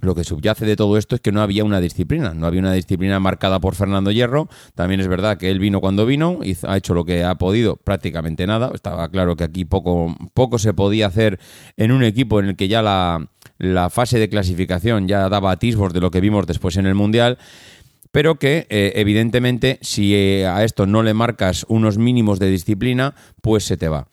[0.00, 2.72] lo que subyace de todo esto es que no había una disciplina, no había una
[2.72, 4.48] disciplina marcada por Fernando Hierro.
[4.74, 7.76] También es verdad que él vino cuando vino, y ha hecho lo que ha podido,
[7.76, 8.70] prácticamente nada.
[8.74, 11.38] Estaba claro que aquí poco, poco se podía hacer
[11.76, 13.28] en un equipo en el que ya la,
[13.90, 17.38] fase de clasificación ya daba atisbos de lo que vimos después en el Mundial
[18.12, 23.14] pero que eh, evidentemente si eh, a esto no le marcas unos mínimos de disciplina,
[23.40, 24.08] pues se te va.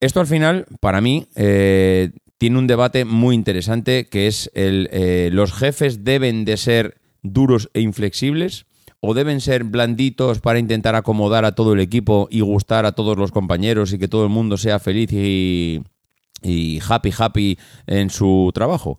[0.00, 2.10] Esto al final, para mí, eh,
[2.44, 4.90] tiene un debate muy interesante que es el,
[5.34, 8.66] los jefes deben de ser duros e inflexibles
[9.00, 13.16] o deben ser blanditos para intentar acomodar a todo el equipo y gustar a todos
[13.16, 15.84] los compañeros y que todo el mundo sea feliz y,
[16.42, 18.98] y happy happy en su trabajo.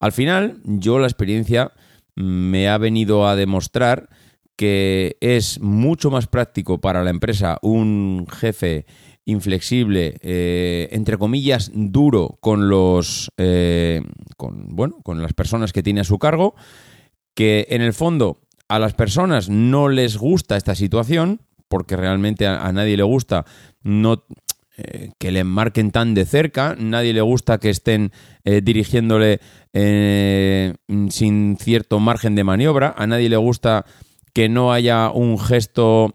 [0.00, 1.72] Al final, yo la experiencia
[2.14, 4.08] me ha venido a demostrar
[4.56, 8.86] que es mucho más práctico para la empresa un jefe
[9.26, 14.00] inflexible, eh, entre comillas, duro con los eh,
[14.36, 16.54] con, bueno, con las personas que tiene a su cargo,
[17.34, 22.72] que en el fondo a las personas no les gusta esta situación, porque realmente a,
[22.72, 23.44] nadie le gusta
[23.82, 24.24] no
[24.76, 28.12] eh, que le marquen tan de cerca, nadie le gusta que estén
[28.44, 29.40] dirigiéndole
[29.72, 33.84] sin cierto margen de maniobra, a nadie le gusta
[34.32, 36.14] que no haya un gesto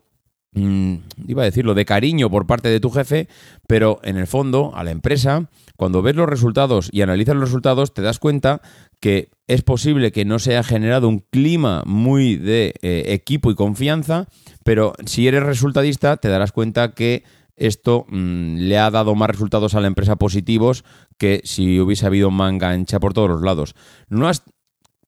[0.53, 0.95] Mm,
[1.27, 3.29] iba a decirlo, de cariño por parte de tu jefe,
[3.67, 7.93] pero en el fondo, a la empresa, cuando ves los resultados y analizas los resultados,
[7.93, 8.61] te das cuenta
[8.99, 13.55] que es posible que no se haya generado un clima muy de eh, equipo y
[13.55, 14.27] confianza,
[14.65, 17.23] pero si eres resultadista, te darás cuenta que
[17.55, 20.83] esto mm, le ha dado más resultados a la empresa positivos
[21.17, 23.73] que si hubiese habido manga ancha por todos los lados.
[24.09, 24.43] No has,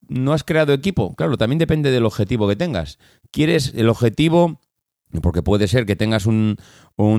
[0.08, 2.98] no has creado equipo, claro, también depende del objetivo que tengas.
[3.32, 4.62] ¿Quieres el objetivo
[5.22, 6.58] porque puede ser que tengas un,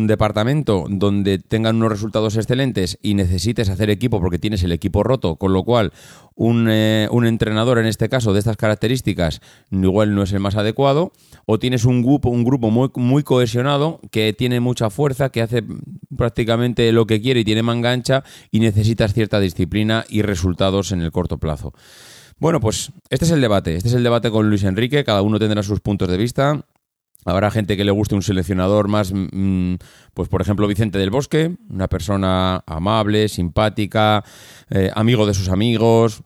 [0.07, 5.37] departamento donde tengan unos resultados excelentes y necesites hacer equipo porque tienes el equipo roto,
[5.37, 5.93] con lo cual
[6.35, 10.57] un, eh, un, entrenador en este caso de estas características igual no es el más
[10.57, 11.13] adecuado,
[11.47, 15.65] o tienes un grupo, un grupo muy, muy cohesionado que tiene mucha fuerza, que hace
[16.17, 21.13] prácticamente lo que quiere y tiene mangancha y necesitas cierta disciplina y resultados en el
[21.13, 21.73] corto plazo.
[22.39, 25.39] Bueno, pues este es el debate, este es el debate con Luis Enrique, cada uno
[25.39, 26.65] tendrá sus puntos de vista.
[27.25, 29.75] Habrá gente que le guste un seleccionador más, mm,
[30.13, 34.25] pues por ejemplo Vicente del Bosque, una persona amable, simpática,
[34.71, 36.23] eh, amigo de sus amigos.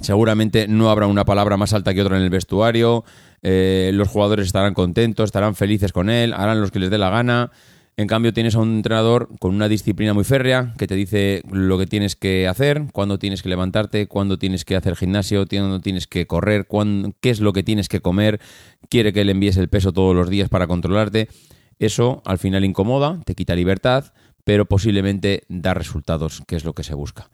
[0.00, 3.04] Seguramente no habrá una palabra más alta que otra en el vestuario.
[3.42, 7.10] Eh, los jugadores estarán contentos, estarán felices con él, harán los que les dé la
[7.10, 7.52] gana.
[7.96, 11.78] En cambio, tienes a un entrenador con una disciplina muy férrea que te dice lo
[11.78, 16.08] que tienes que hacer, cuándo tienes que levantarte, cuándo tienes que hacer gimnasio, cuándo tienes
[16.08, 16.66] que correr,
[17.20, 18.40] qué es lo que tienes que comer,
[18.88, 21.28] quiere que le envíes el peso todos los días para controlarte.
[21.78, 26.82] Eso al final incomoda, te quita libertad, pero posiblemente da resultados, que es lo que
[26.82, 27.30] se busca.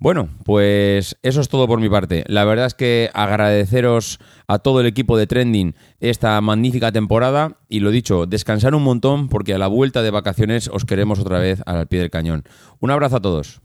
[0.00, 2.22] Bueno, pues eso es todo por mi parte.
[2.28, 7.80] La verdad es que agradeceros a todo el equipo de Trending esta magnífica temporada y
[7.80, 11.62] lo dicho, descansar un montón porque a la vuelta de vacaciones os queremos otra vez
[11.66, 12.44] al pie del cañón.
[12.78, 13.60] Un abrazo a todos.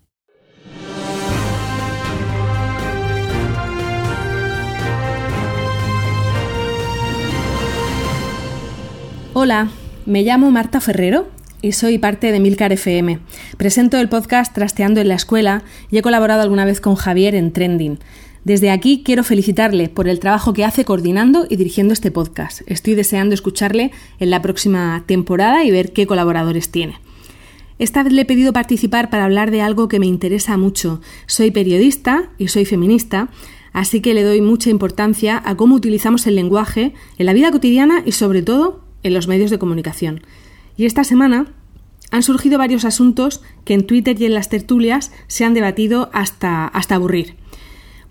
[9.33, 9.69] Hola,
[10.07, 11.27] me llamo Marta Ferrero
[11.63, 13.19] y soy parte de Milcar FM.
[13.57, 17.53] Presento el podcast Trasteando en la Escuela y he colaborado alguna vez con Javier en
[17.53, 17.99] Trending.
[18.43, 22.61] Desde aquí quiero felicitarle por el trabajo que hace coordinando y dirigiendo este podcast.
[22.67, 26.99] Estoy deseando escucharle en la próxima temporada y ver qué colaboradores tiene.
[27.79, 30.99] Esta vez le he pedido participar para hablar de algo que me interesa mucho.
[31.27, 33.29] Soy periodista y soy feminista,
[33.71, 38.03] así que le doy mucha importancia a cómo utilizamos el lenguaje en la vida cotidiana
[38.05, 40.21] y sobre todo en los medios de comunicación.
[40.77, 41.53] Y esta semana
[42.11, 46.67] han surgido varios asuntos que en Twitter y en las tertulias se han debatido hasta,
[46.67, 47.35] hasta aburrir.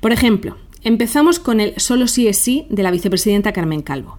[0.00, 4.18] Por ejemplo, empezamos con el solo sí es sí de la vicepresidenta Carmen Calvo.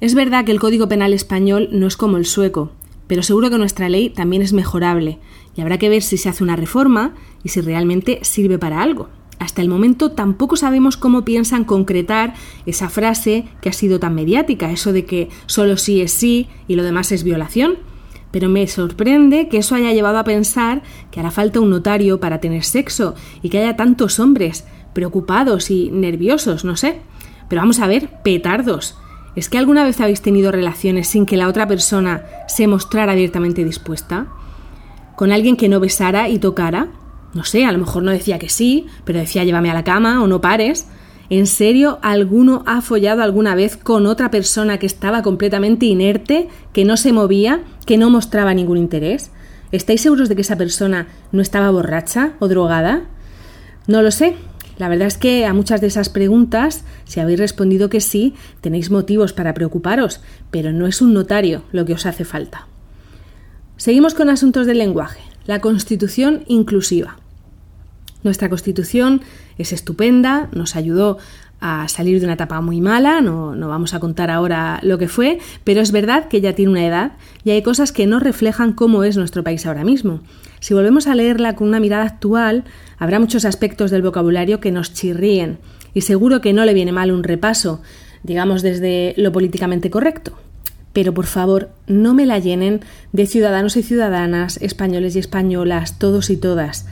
[0.00, 2.72] Es verdad que el Código Penal español no es como el sueco,
[3.06, 5.18] pero seguro que nuestra ley también es mejorable
[5.56, 9.08] y habrá que ver si se hace una reforma y si realmente sirve para algo.
[9.42, 12.34] Hasta el momento tampoco sabemos cómo piensan concretar
[12.64, 16.76] esa frase que ha sido tan mediática, eso de que solo sí es sí y
[16.76, 17.78] lo demás es violación.
[18.30, 22.38] Pero me sorprende que eso haya llevado a pensar que hará falta un notario para
[22.38, 27.00] tener sexo y que haya tantos hombres preocupados y nerviosos, no sé.
[27.48, 28.96] Pero vamos a ver, petardos.
[29.34, 33.64] ¿Es que alguna vez habéis tenido relaciones sin que la otra persona se mostrara abiertamente
[33.64, 34.28] dispuesta?
[35.16, 36.90] ¿Con alguien que no besara y tocara?
[37.34, 40.22] No sé, a lo mejor no decía que sí, pero decía llévame a la cama
[40.22, 40.86] o no pares.
[41.30, 46.84] ¿En serio alguno ha follado alguna vez con otra persona que estaba completamente inerte, que
[46.84, 49.30] no se movía, que no mostraba ningún interés?
[49.70, 53.04] ¿Estáis seguros de que esa persona no estaba borracha o drogada?
[53.86, 54.36] No lo sé.
[54.76, 58.90] La verdad es que a muchas de esas preguntas, si habéis respondido que sí, tenéis
[58.90, 60.20] motivos para preocuparos,
[60.50, 62.66] pero no es un notario lo que os hace falta.
[63.78, 65.20] Seguimos con asuntos del lenguaje.
[65.46, 67.21] La Constitución inclusiva.
[68.22, 69.22] Nuestra Constitución
[69.58, 71.18] es estupenda, nos ayudó
[71.60, 75.06] a salir de una etapa muy mala, no, no, vamos a contar ahora lo que
[75.06, 77.12] fue, pero es verdad que ya tiene una edad
[77.44, 80.20] y hay cosas que no reflejan cómo es nuestro país ahora mismo.
[80.58, 82.64] Si volvemos a leerla con una mirada actual,
[82.98, 85.58] habrá muchos aspectos del vocabulario que nos chirríen
[85.94, 87.80] y seguro que no le viene mal un repaso,
[88.24, 90.32] digamos desde lo políticamente correcto.
[90.92, 92.80] Pero por favor, no me la llenen
[93.12, 96.86] de ciudadanos y ciudadanas, españoles y españolas, todos y todas.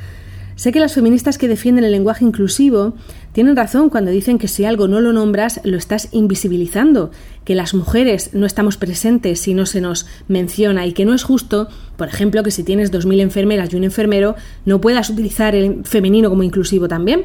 [0.60, 2.92] Sé que las feministas que defienden el lenguaje inclusivo
[3.32, 7.12] tienen razón cuando dicen que si algo no lo nombras, lo estás invisibilizando,
[7.46, 11.22] que las mujeres no estamos presentes si no se nos menciona y que no es
[11.22, 14.36] justo, por ejemplo, que si tienes 2.000 enfermeras y un enfermero,
[14.66, 17.24] no puedas utilizar el femenino como inclusivo también.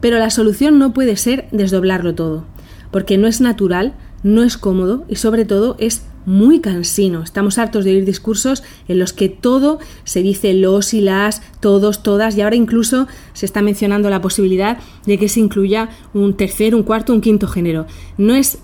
[0.00, 2.44] Pero la solución no puede ser desdoblarlo todo,
[2.92, 7.22] porque no es natural, no es cómodo y sobre todo es muy cansino.
[7.22, 12.02] Estamos hartos de oír discursos en los que todo se dice los y las, todos,
[12.02, 16.74] todas, y ahora incluso se está mencionando la posibilidad de que se incluya un tercer,
[16.74, 17.86] un cuarto, un quinto género.
[18.18, 18.58] No es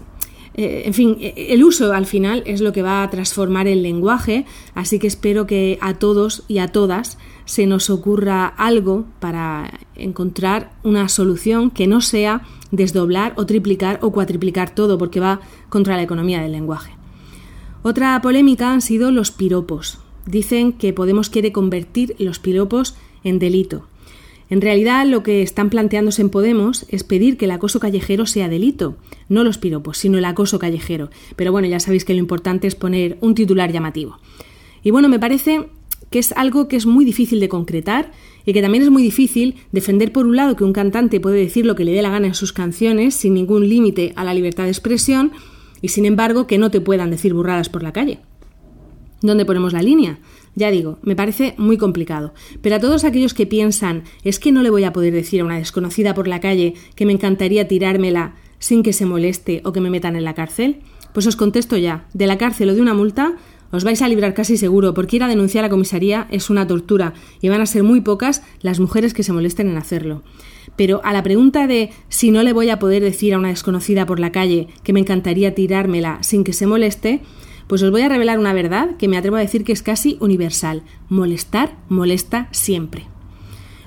[0.57, 3.82] eh, en fin, eh, el uso al final es lo que va a transformar el
[3.82, 9.70] lenguaje, así que espero que a todos y a todas se nos ocurra algo para
[9.94, 15.96] encontrar una solución que no sea desdoblar o triplicar o cuatriplicar todo, porque va contra
[15.96, 16.95] la economía del lenguaje.
[17.83, 19.99] Otra polémica han sido los piropos.
[20.27, 23.87] Dicen que Podemos quiere convertir los piropos en delito.
[24.49, 28.49] En realidad lo que están planteándose en Podemos es pedir que el acoso callejero sea
[28.49, 28.97] delito,
[29.29, 31.11] no los piropos, sino el acoso callejero.
[31.35, 34.18] Pero bueno, ya sabéis que lo importante es poner un titular llamativo.
[34.85, 35.68] Y bueno, me parece
[36.11, 38.12] que es algo que es muy difícil de concretar
[38.45, 41.66] y que también es muy difícil defender por un lado que un cantante puede decir
[41.66, 44.64] lo que le dé la gana en sus canciones sin ningún límite a la libertad
[44.64, 45.33] de expresión
[45.83, 48.20] y sin embargo que no te puedan decir burradas por la calle.
[49.22, 50.18] ¿Dónde ponemos la línea?
[50.55, 52.33] Ya digo, me parece muy complicado.
[52.62, 55.45] Pero a todos aquellos que piensan, es que no le voy a poder decir a
[55.45, 59.81] una desconocida por la calle que me encantaría tirármela sin que se moleste o que
[59.81, 60.81] me metan en la cárcel,
[61.12, 63.37] pues os contesto ya, de la cárcel o de una multa,
[63.70, 66.66] os vais a librar casi seguro, porque ir a denunciar a la comisaría es una
[66.66, 70.22] tortura y van a ser muy pocas las mujeres que se molesten en hacerlo.
[70.77, 74.07] Pero a la pregunta de si no le voy a poder decir a una desconocida
[74.07, 77.22] por la calle que me encantaría tirármela sin que se moleste,
[77.66, 80.18] pues os voy a revelar una verdad que me atrevo a decir que es casi
[80.20, 80.83] universal.
[81.09, 83.07] Molestar molesta siempre.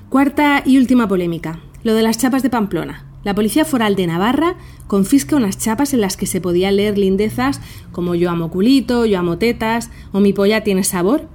[0.08, 3.06] Cuarta y última polémica, lo de las chapas de Pamplona.
[3.22, 7.60] La Policía Foral de Navarra confisca unas chapas en las que se podía leer lindezas
[7.92, 11.28] como yo amo culito, yo amo tetas o mi polla tiene sabor.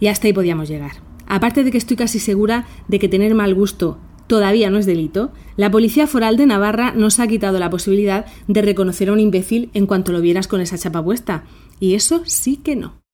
[0.00, 0.92] Y hasta ahí podíamos llegar.
[1.26, 5.32] Aparte de que estoy casi segura de que tener mal gusto todavía no es delito,
[5.56, 9.70] la Policía Foral de Navarra nos ha quitado la posibilidad de reconocer a un imbécil
[9.74, 11.44] en cuanto lo vieras con esa chapa puesta.
[11.80, 13.04] Y eso sí que no.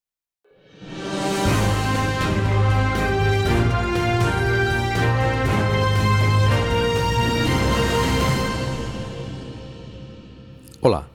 [10.82, 11.08] Hola,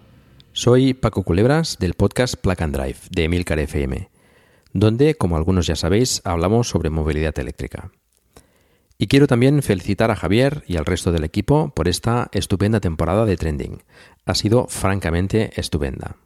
[0.54, 4.10] soy Paco Culebras del podcast Plug and Drive de Emilcar FM,
[4.74, 7.92] donde, como algunos ya sabéis, hablamos sobre movilidad eléctrica.
[8.98, 13.26] Y quiero también felicitar a Javier y al resto del equipo por esta estupenda temporada
[13.26, 13.84] de Trending.
[14.26, 16.18] Ha sido francamente estupenda.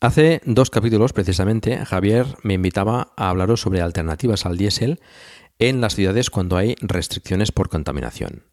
[0.00, 5.00] Hace dos capítulos, precisamente, Javier me invitaba a hablaros sobre alternativas al diésel
[5.58, 8.44] en las ciudades cuando hay restricciones por contaminación.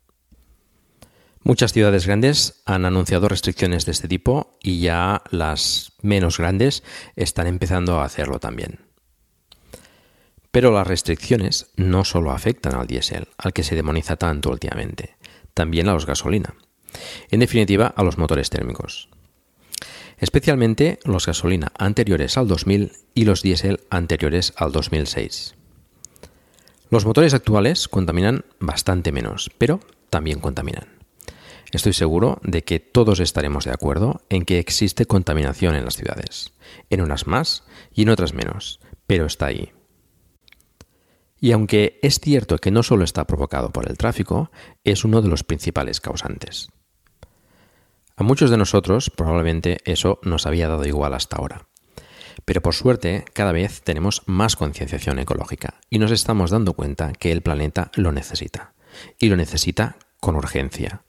[1.43, 6.83] Muchas ciudades grandes han anunciado restricciones de este tipo y ya las menos grandes
[7.15, 8.84] están empezando a hacerlo también.
[10.55, 15.17] Pero las restricciones no solo afectan al diésel, al que se demoniza tanto últimamente,
[15.53, 16.55] también a los gasolina.
[17.29, 19.09] En definitiva, a los motores térmicos.
[20.17, 25.55] Especialmente los gasolina anteriores al 2000 y los diésel anteriores al 2006.
[26.89, 30.87] Los motores actuales contaminan bastante menos, pero también contaminan.
[31.73, 36.53] Estoy seguro de que todos estaremos de acuerdo en que existe contaminación en las ciudades,
[36.89, 39.74] en unas más y en otras menos, pero está ahí.
[41.39, 44.51] Y aunque es cierto que no solo está provocado por el tráfico,
[44.83, 46.69] es uno de los principales causantes.
[48.15, 51.67] A muchos de nosotros probablemente eso nos había dado igual hasta ahora.
[52.45, 57.31] Pero por suerte cada vez tenemos más concienciación ecológica y nos estamos dando cuenta que
[57.31, 58.73] el planeta lo necesita.
[59.19, 61.03] Y lo necesita con urgencia.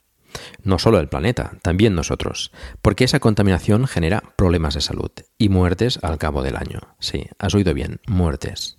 [0.63, 2.51] No solo el planeta, también nosotros,
[2.83, 6.81] porque esa contaminación genera problemas de salud y muertes al cabo del año.
[6.99, 8.79] Sí, has oído bien, muertes.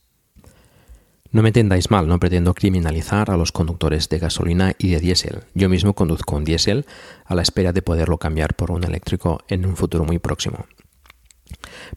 [1.32, 5.44] No me entendáis mal, no pretendo criminalizar a los conductores de gasolina y de diésel.
[5.54, 6.86] Yo mismo conduzco un diésel
[7.26, 10.66] a la espera de poderlo cambiar por un eléctrico en un futuro muy próximo.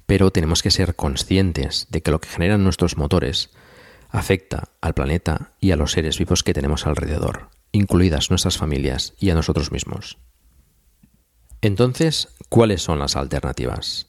[0.06, 3.50] Pero tenemos que ser conscientes de que lo que generan nuestros motores
[4.10, 9.30] afecta al planeta y a los seres vivos que tenemos alrededor, incluidas nuestras familias y
[9.30, 10.18] a nosotros mismos.
[11.62, 14.08] Entonces, ¿cuáles son las alternativas?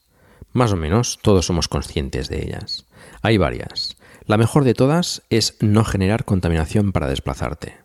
[0.52, 2.86] Más o menos todos somos conscientes de ellas.
[3.22, 3.96] Hay varias.
[4.26, 7.78] La mejor de todas es no generar contaminación para desplazarte.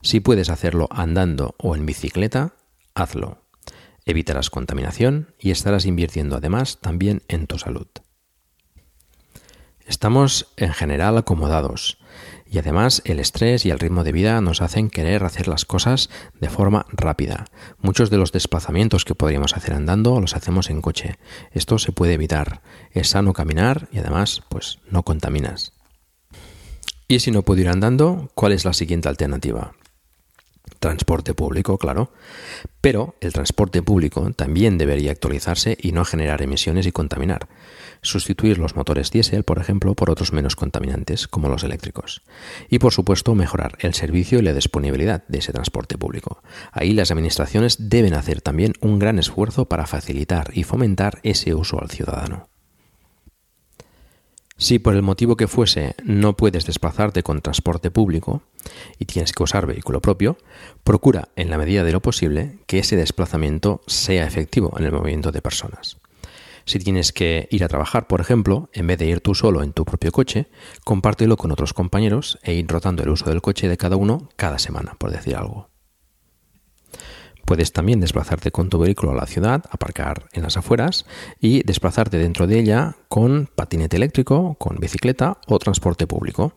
[0.00, 2.54] Si puedes hacerlo andando o en bicicleta,
[2.94, 3.42] hazlo.
[4.04, 7.86] Evitarás contaminación y estarás invirtiendo además también en tu salud.
[9.86, 11.98] Estamos en general acomodados
[12.46, 16.10] y además el estrés y el ritmo de vida nos hacen querer hacer las cosas
[16.40, 17.46] de forma rápida.
[17.78, 21.18] Muchos de los desplazamientos que podríamos hacer andando los hacemos en coche.
[21.52, 22.62] Esto se puede evitar.
[22.92, 25.71] Es sano caminar y además pues no contaminas.
[27.12, 29.74] Y si no puedo ir andando, ¿cuál es la siguiente alternativa?
[30.78, 32.10] Transporte público, claro.
[32.80, 37.48] Pero el transporte público también debería actualizarse y no generar emisiones y contaminar
[38.00, 42.22] sustituir los motores diésel, por ejemplo, por otros menos contaminantes, como los eléctricos.
[42.70, 46.42] Y, por supuesto, mejorar el servicio y la disponibilidad de ese transporte público.
[46.72, 51.78] Ahí las administraciones deben hacer también un gran esfuerzo para facilitar y fomentar ese uso
[51.78, 52.51] al ciudadano.
[54.56, 58.42] Si por el motivo que fuese no puedes desplazarte con transporte público
[58.98, 60.36] y tienes que usar vehículo propio,
[60.84, 65.32] procura, en la medida de lo posible, que ese desplazamiento sea efectivo en el movimiento
[65.32, 65.96] de personas.
[66.64, 69.72] Si tienes que ir a trabajar, por ejemplo, en vez de ir tú solo en
[69.72, 70.46] tu propio coche,
[70.84, 74.58] compártelo con otros compañeros e ir rotando el uso del coche de cada uno cada
[74.58, 75.71] semana, por decir algo.
[77.52, 81.04] Puedes también desplazarte con tu vehículo a la ciudad, aparcar en las afueras
[81.38, 86.54] y desplazarte dentro de ella con patinete eléctrico, con bicicleta o transporte público.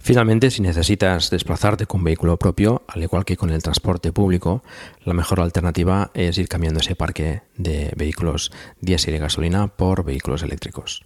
[0.00, 4.64] Finalmente, si necesitas desplazarte con vehículo propio, al igual que con el transporte público,
[5.04, 8.50] la mejor alternativa es ir cambiando ese parque de vehículos
[8.80, 11.04] diésel y gasolina por vehículos eléctricos.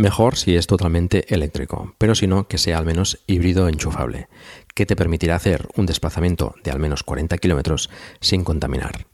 [0.00, 4.28] Mejor si es totalmente eléctrico, pero si no, que sea al menos híbrido enchufable,
[4.74, 7.90] que te permitirá hacer un desplazamiento de al menos 40 kilómetros
[8.20, 9.06] sin contaminar.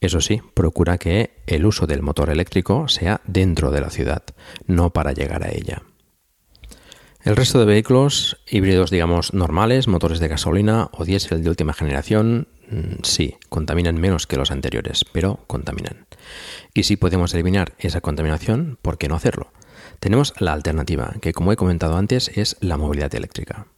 [0.00, 4.24] Eso sí, procura que el uso del motor eléctrico sea dentro de la ciudad,
[4.66, 5.82] no para llegar a ella.
[7.24, 12.48] El resto de vehículos híbridos, digamos, normales, motores de gasolina o diésel de última generación,
[12.68, 16.06] mm, sí, contaminan menos que los anteriores, pero contaminan.
[16.74, 19.52] Y si podemos eliminar esa contaminación, ¿por qué no hacerlo?
[20.00, 23.68] Tenemos la alternativa, que como he comentado antes es la movilidad eléctrica.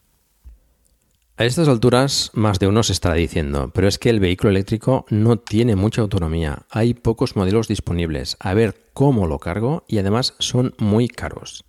[1.37, 5.05] A estas alturas, más de uno se estará diciendo, pero es que el vehículo eléctrico
[5.11, 10.35] no tiene mucha autonomía, hay pocos modelos disponibles, a ver cómo lo cargo y además
[10.39, 11.65] son muy caros.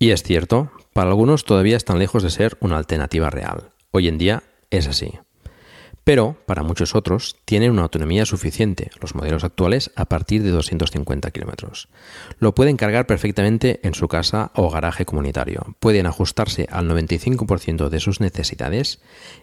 [0.00, 3.70] Y es cierto, para algunos todavía están lejos de ser una alternativa real.
[3.92, 5.12] Hoy en día es así.
[6.08, 11.30] Pero para muchos otros tienen una autonomía suficiente, los modelos actuales a partir de 250
[11.32, 11.90] kilómetros.
[12.38, 18.00] Lo pueden cargar perfectamente en su casa o garaje comunitario, pueden ajustarse al 95% de
[18.00, 19.02] sus necesidades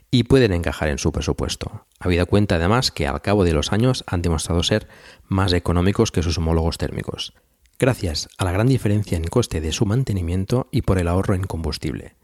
[0.09, 1.86] y pueden encajar en su presupuesto.
[1.99, 4.88] Habida cuenta además que al cabo de los años han demostrado ser
[5.28, 7.36] más económicos que sus homólogos térmicos
[7.78, 11.43] gracias a la gran diferencia en coste de su mantenimiento y por el ahorro en
[11.43, 12.16] combustible.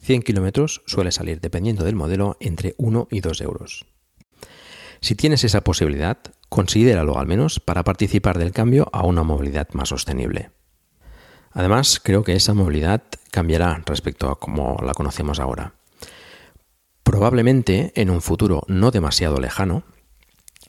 [0.00, 3.86] 100 kilómetros suele salir, dependiendo del modelo, entre 1 y 2 euros.
[5.00, 6.18] Si tienes esa posibilidad,
[6.48, 10.50] considéralo al menos para participar del cambio a una movilidad más sostenible.
[11.52, 15.74] Además, creo que esa movilidad cambiará respecto a como la conocemos ahora.
[17.02, 19.84] Probablemente en un futuro no demasiado lejano,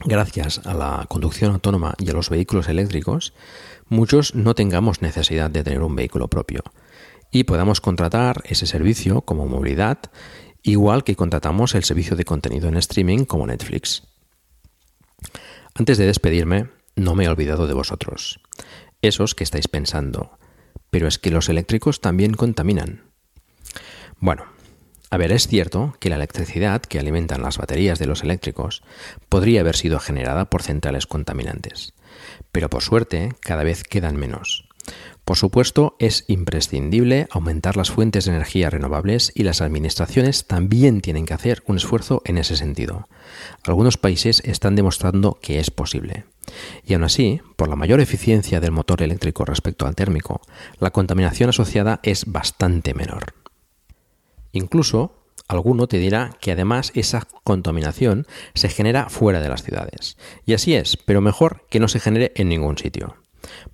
[0.04, 3.34] gracias a la conducción autónoma y a los vehículos eléctricos,
[3.88, 6.62] muchos no tengamos necesidad de tener un vehículo propio
[7.30, 9.98] y podamos contratar ese servicio como movilidad,
[10.62, 14.02] igual que contratamos el servicio de contenido en streaming como Netflix.
[15.74, 18.40] Antes de despedirme, no me he olvidado de vosotros,
[19.02, 20.38] esos que estáis pensando,
[20.90, 23.04] pero es que los eléctricos también contaminan.
[24.18, 24.46] Bueno,
[25.10, 28.82] a ver, es cierto que la electricidad que alimentan las baterías de los eléctricos
[29.28, 31.94] podría haber sido generada por centrales contaminantes
[32.52, 34.64] pero por suerte cada vez quedan menos.
[35.28, 41.26] Por supuesto, es imprescindible aumentar las fuentes de energía renovables y las administraciones también tienen
[41.26, 43.08] que hacer un esfuerzo en ese sentido.
[43.66, 46.24] Algunos países están demostrando que es posible.
[46.82, 50.40] Y aún así, por la mayor eficiencia del motor eléctrico respecto al térmico,
[50.78, 53.34] la contaminación asociada es bastante menor.
[54.52, 55.12] Incluso,
[55.46, 60.16] alguno te dirá que además esa contaminación se genera fuera de las ciudades.
[60.46, 63.16] Y así es, pero mejor que no se genere en ningún sitio.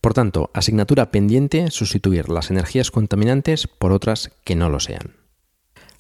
[0.00, 5.16] Por tanto, asignatura pendiente sustituir las energías contaminantes por otras que no lo sean.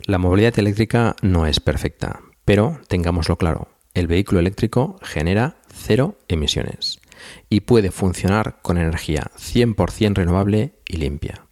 [0.06, 7.00] La movilidad eléctrica no es perfecta, pero tengámoslo claro, el vehículo eléctrico genera cero emisiones
[7.48, 11.46] y puede funcionar con energía 100% renovable y limpia.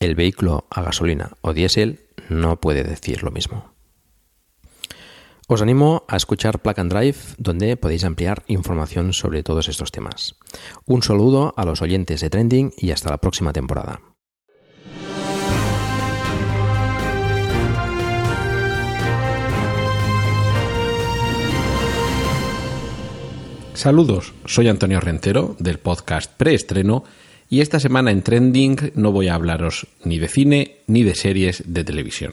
[0.00, 3.73] El vehículo a gasolina o diésel no puede decir lo mismo.
[5.46, 10.36] Os animo a escuchar Plug and Drive, donde podéis ampliar información sobre todos estos temas.
[10.86, 14.00] Un saludo a los oyentes de Trending y hasta la próxima temporada.
[23.74, 27.04] Saludos, soy Antonio Rentero del podcast Preestreno
[27.50, 31.62] y esta semana en Trending no voy a hablaros ni de cine ni de series
[31.66, 32.32] de televisión.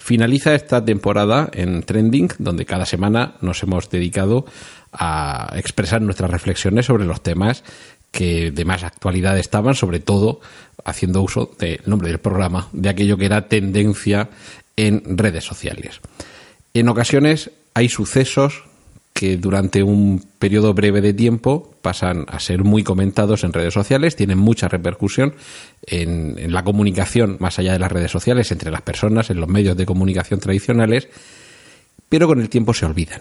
[0.00, 4.46] Finaliza esta temporada en Trending, donde cada semana nos hemos dedicado
[4.92, 7.62] a expresar nuestras reflexiones sobre los temas
[8.10, 10.40] que de más actualidad estaban, sobre todo
[10.86, 14.30] haciendo uso del nombre del programa, de aquello que era tendencia
[14.74, 16.00] en redes sociales.
[16.72, 18.64] En ocasiones hay sucesos
[19.20, 24.16] que durante un periodo breve de tiempo pasan a ser muy comentados en redes sociales,
[24.16, 25.34] tienen mucha repercusión
[25.82, 29.76] en, la comunicación más allá de las redes sociales entre las personas, en los medios
[29.76, 31.06] de comunicación tradicionales,
[32.08, 33.20] pero con el tiempo se olvidan.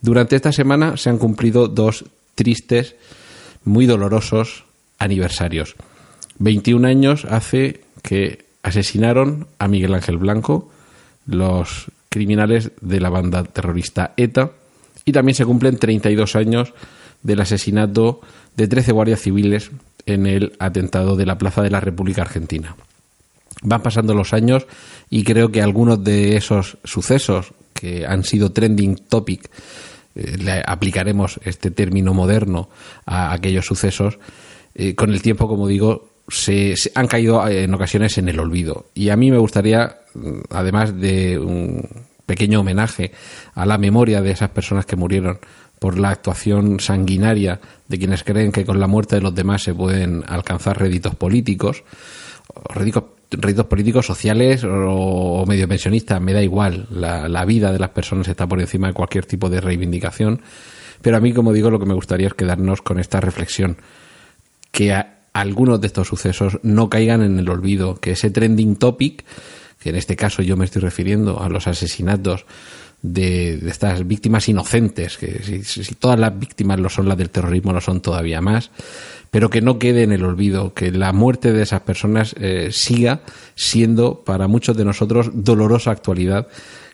[0.00, 2.96] Durante esta semana se han cumplido dos tristes,
[3.64, 4.64] muy dolorosos
[4.98, 5.76] aniversarios.
[6.38, 10.70] 21 años hace que asesinaron a Miguel Ángel Blanco,
[11.26, 14.52] los criminales de la banda terrorista ETA,
[15.10, 16.72] y también se cumplen 32 años
[17.24, 18.20] del asesinato
[18.56, 19.72] de 13 guardias civiles
[20.06, 22.76] en el atentado de la Plaza de la República Argentina.
[23.62, 24.66] Van pasando los años
[25.10, 29.50] y creo que algunos de esos sucesos que han sido trending topic,
[30.14, 32.68] eh, le aplicaremos este término moderno
[33.06, 34.18] a aquellos sucesos,
[34.76, 38.86] eh, con el tiempo, como digo, se, han caído eh, en ocasiones en el olvido.
[38.94, 43.10] Y a mí me gustaría, mm, además de un pequeño homenaje
[43.56, 45.40] a la memoria de esas personas que murieron
[45.80, 49.74] por la actuación sanguinaria de quienes creen que con la muerte de los demás se
[49.74, 51.82] pueden alcanzar réditos políticos,
[52.72, 58.28] réditos, políticos sociales o, medio pensionistas, me da igual, la, la vida de las personas
[58.28, 60.40] está por encima de cualquier tipo de reivindicación,
[61.02, 63.76] pero a mí, como digo, lo que me gustaría es quedarnos con esta reflexión,
[64.70, 64.94] que
[65.32, 69.24] algunos de estos sucesos no caigan en el olvido, que ese trending topic
[69.80, 72.44] que en este caso yo me estoy refiriendo a los asesinatos
[73.02, 77.80] de, estas víctimas inocentes, que si, todas las víctimas lo son las del terrorismo, lo
[77.80, 78.70] son todavía más,
[79.30, 83.22] pero que no quede en el olvido, que la muerte de esas personas eh, siga
[83.54, 86.48] siendo para muchos de nosotros dolorosa actualidad,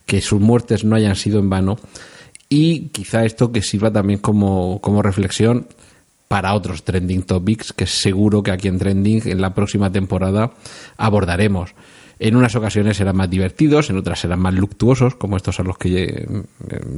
[0.07, 1.79] que sus muertes no hayan sido en vano
[2.49, 5.67] y quizá esto que sirva también como, como reflexión
[6.29, 10.53] para otros trending topics que seguro que aquí en Trending en la próxima temporada
[10.97, 11.75] abordaremos.
[12.19, 15.77] En unas ocasiones serán más divertidos, en otras serán más luctuosos, como estos a los
[15.77, 16.27] que eh,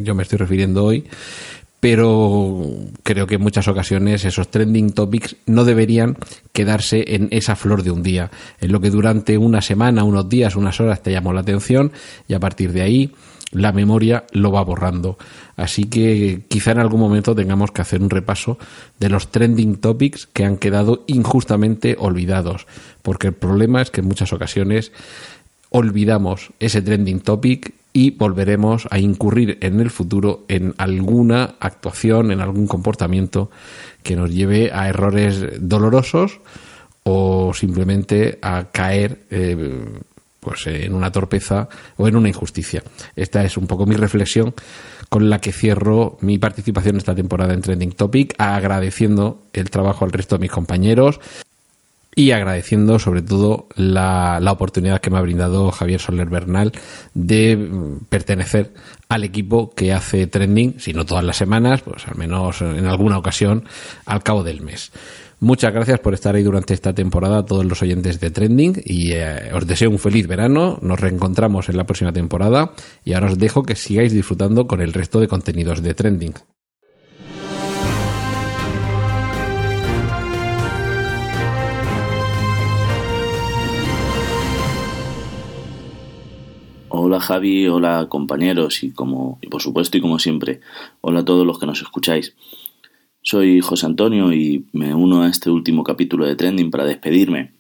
[0.02, 1.04] yo me estoy refiriendo hoy.
[1.80, 2.64] Pero
[3.04, 6.16] creo que en muchas ocasiones esos trending topics no deberían
[6.52, 10.56] quedarse en esa flor de un día, en lo que durante una semana, unos días,
[10.56, 11.92] unas horas te llamó la atención
[12.26, 13.12] y a partir de ahí
[13.52, 15.18] la memoria lo va borrando.
[15.56, 18.58] Así que quizá en algún momento tengamos que hacer un repaso
[19.00, 22.66] de los trending topics que han quedado injustamente olvidados,
[23.02, 24.92] porque el problema es que en muchas ocasiones
[25.70, 32.40] olvidamos ese trending topic y volveremos a incurrir en el futuro en alguna actuación, en
[32.40, 33.50] algún comportamiento
[34.02, 36.40] que nos lleve a errores dolorosos
[37.02, 39.84] o simplemente a caer eh,
[40.48, 41.68] pues en una torpeza
[41.98, 42.82] o en una injusticia.
[43.14, 44.54] Esta es un poco mi reflexión
[45.10, 50.12] con la que cierro mi participación esta temporada en Trending Topic, agradeciendo el trabajo al
[50.12, 51.20] resto de mis compañeros
[52.14, 56.72] y agradeciendo sobre todo la, la, oportunidad que me ha brindado Javier Soler Bernal
[57.12, 58.72] de pertenecer
[59.10, 63.18] al equipo que hace trending, si no todas las semanas, pues al menos en alguna
[63.18, 63.64] ocasión
[64.06, 64.92] al cabo del mes.
[65.40, 69.52] Muchas gracias por estar ahí durante esta temporada todos los oyentes de Trending y eh,
[69.54, 70.80] os deseo un feliz verano.
[70.82, 72.72] Nos reencontramos en la próxima temporada
[73.04, 76.34] y ahora os dejo que sigáis disfrutando con el resto de contenidos de Trending.
[86.88, 90.58] Hola Javi, hola compañeros y como y por supuesto y como siempre,
[91.00, 92.34] hola a todos los que nos escucháis.
[93.30, 97.52] Soy José Antonio y me uno a este último capítulo de Trending para despedirme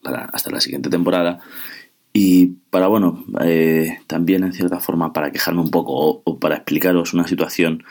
[0.00, 1.40] para hasta la siguiente temporada
[2.12, 7.14] y para, bueno, eh, también en cierta forma para quejarme un poco o, para explicaros
[7.14, 7.82] una situación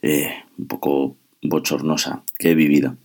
[0.00, 2.96] eh, un poco bochornosa que he vivido.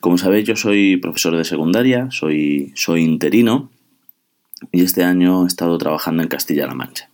[0.00, 3.70] Como sabéis, yo soy profesor de secundaria, soy, soy interino
[4.72, 7.08] y este año he estado trabajando en Castilla-La Mancha.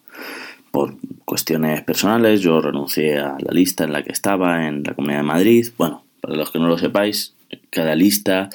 [1.27, 5.27] Cuestiones personales, yo renuncié a la lista en la que estaba en la Comunidad de
[5.27, 5.68] Madrid.
[5.77, 7.35] Bueno, para los que no lo sepáis,
[7.68, 8.49] cada lista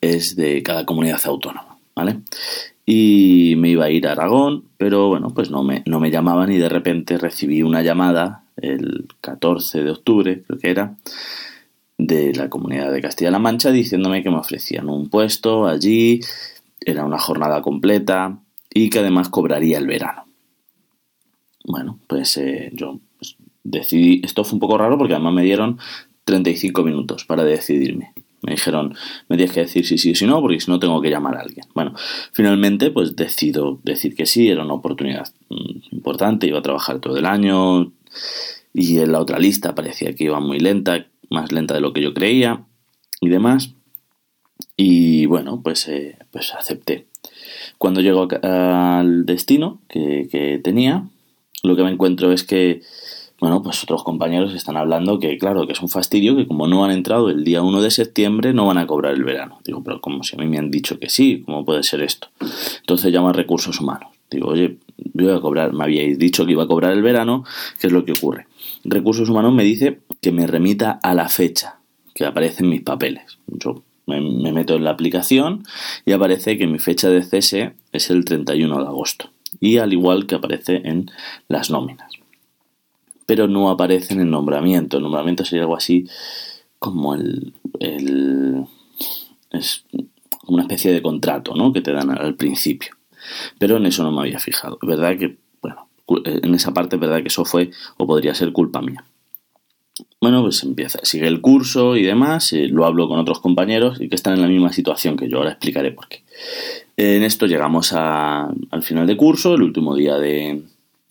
[0.00, 2.18] es de cada comunidad autónoma, ¿vale?
[2.84, 6.50] Y me iba a ir a Aragón, pero bueno, pues no me, no me llamaban
[6.50, 10.96] y de repente recibí una llamada el 14 de octubre, creo que era,
[11.98, 16.20] de la comunidad de Castilla-La Mancha diciéndome que me ofrecían un puesto allí,
[16.80, 18.38] era una jornada completa
[18.72, 20.27] y que además cobraría el verano.
[21.68, 22.98] Bueno, pues eh, yo
[23.62, 25.78] decidí, esto fue un poco raro porque además me dieron
[26.24, 28.14] 35 minutos para decidirme.
[28.40, 28.94] Me dijeron,
[29.28, 31.40] me tienes que decir sí o si no, porque si no tengo que llamar a
[31.40, 31.66] alguien.
[31.74, 31.92] Bueno,
[32.32, 37.18] finalmente pues decido decir que sí, era una oportunidad mm, importante, iba a trabajar todo
[37.18, 37.92] el año
[38.72, 42.00] y en la otra lista parecía que iba muy lenta, más lenta de lo que
[42.00, 42.64] yo creía
[43.20, 43.74] y demás.
[44.74, 47.08] Y bueno, pues, eh, pues acepté.
[47.76, 51.08] Cuando llego al destino que, que tenía,
[51.62, 52.82] lo que me encuentro es que
[53.40, 56.84] bueno, pues otros compañeros están hablando que, claro, que es un fastidio que como no
[56.84, 59.60] han entrado el día 1 de septiembre no van a cobrar el verano.
[59.64, 62.28] Digo, pero como si a mí me han dicho que sí, ¿cómo puede ser esto?
[62.80, 64.10] Entonces llamo a recursos humanos.
[64.28, 67.44] Digo, oye, yo voy a cobrar, me habíais dicho que iba a cobrar el verano,
[67.80, 68.46] ¿qué es lo que ocurre?
[68.84, 71.78] Recursos humanos me dice que me remita a la fecha
[72.14, 73.38] que aparece en mis papeles.
[73.46, 75.62] Yo me, me meto en la aplicación
[76.04, 79.30] y aparece que mi fecha de cese es el 31 de agosto.
[79.60, 81.10] Y al igual que aparece en
[81.48, 82.18] las nóminas
[83.28, 84.96] pero no aparece en el nombramiento.
[84.96, 86.08] El nombramiento sería algo así
[86.78, 87.52] como el,
[89.50, 89.84] es
[90.46, 91.70] una especie de contrato, ¿no?
[91.70, 92.94] Que te dan al principio.
[93.58, 94.78] Pero en eso no me había fijado.
[94.80, 95.90] Verdad que, bueno,
[96.24, 99.04] en esa parte es verdad que eso fue o podría ser culpa mía.
[100.22, 104.08] Bueno, pues empieza, sigue el curso y demás, eh, lo hablo con otros compañeros y
[104.08, 106.24] que están en la misma situación que yo, ahora explicaré por qué.
[106.98, 110.64] En esto llegamos al final de curso, el último día de,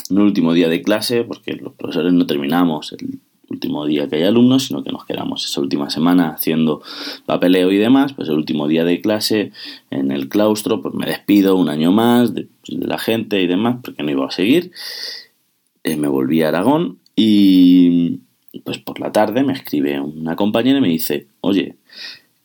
[0.09, 4.65] último día de clase, porque los profesores no terminamos el último día que hay alumnos,
[4.65, 6.81] sino que nos quedamos esa última semana haciendo
[7.25, 9.53] papeleo y demás, pues el último día de clase
[9.89, 14.03] en el claustro, pues me despido un año más de, la gente y demás, porque
[14.03, 14.73] no iba a seguir.
[15.85, 18.19] Eh, me volví a Aragón y
[18.65, 21.77] pues por la tarde me escribe una compañera y me dice, oye,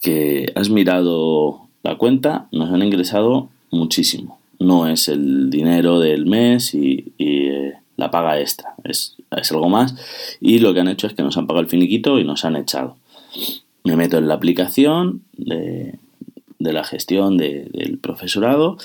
[0.00, 6.74] que has mirado la cuenta, nos han ingresado muchísimo no es el dinero del mes
[6.74, 9.94] y, eh, la paga extra, es, algo más.
[10.40, 12.56] Y lo que han hecho es que nos han pagado el finiquito y nos han
[12.56, 12.96] echado.
[13.84, 15.98] Me meto en la aplicación de,
[16.58, 18.78] la gestión del profesorado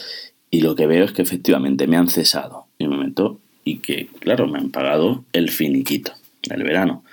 [0.52, 2.66] y lo que veo es que efectivamente me han cesado.
[2.80, 7.04] Y me meto y que, claro, me han pagado el finiquito del verano.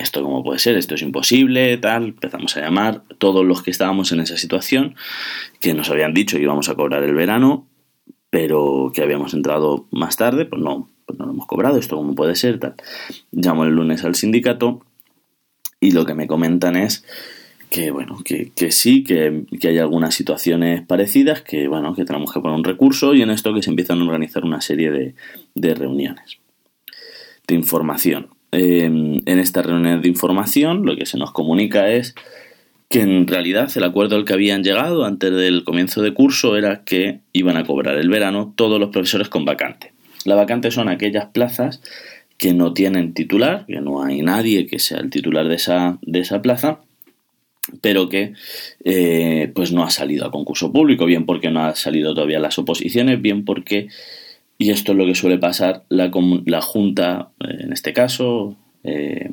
[0.00, 2.04] Esto cómo puede ser, esto es imposible, tal.
[2.04, 4.94] Empezamos a llamar todos los que estábamos en esa situación,
[5.60, 7.66] que nos habían dicho que íbamos a cobrar el verano,
[8.30, 12.14] pero que habíamos entrado más tarde, pues no, pues no lo hemos cobrado, esto cómo
[12.14, 12.76] puede ser, tal.
[13.30, 14.80] Llamo el lunes al sindicato
[15.80, 17.04] y lo que me comentan es
[17.68, 22.56] que bueno, que, sí, que, hay algunas situaciones parecidas, que bueno, que tenemos que poner
[22.56, 25.14] un recurso y en esto que se empiezan a organizar una serie de,
[25.54, 26.38] de reuniones
[27.46, 28.28] de información.
[28.52, 32.14] En esta reunión de información lo que se nos comunica es
[32.90, 36.82] que en realidad el acuerdo al que habían llegado antes del comienzo de curso era
[36.84, 39.92] que iban a cobrar el verano todos los profesores con vacante.
[40.24, 41.80] La vacante son aquellas plazas
[42.36, 46.18] que no tienen titular, que no hay nadie que sea el titular de esa, de
[46.18, 46.80] esa plaza,
[47.80, 48.32] pero que
[48.84, 52.58] eh, pues no ha salido a concurso público, bien porque no ha salido todavía las
[52.58, 53.88] oposiciones, bien porque,
[54.60, 56.10] y esto es lo que suele pasar, la,
[56.44, 59.30] la Junta, en este caso, eh,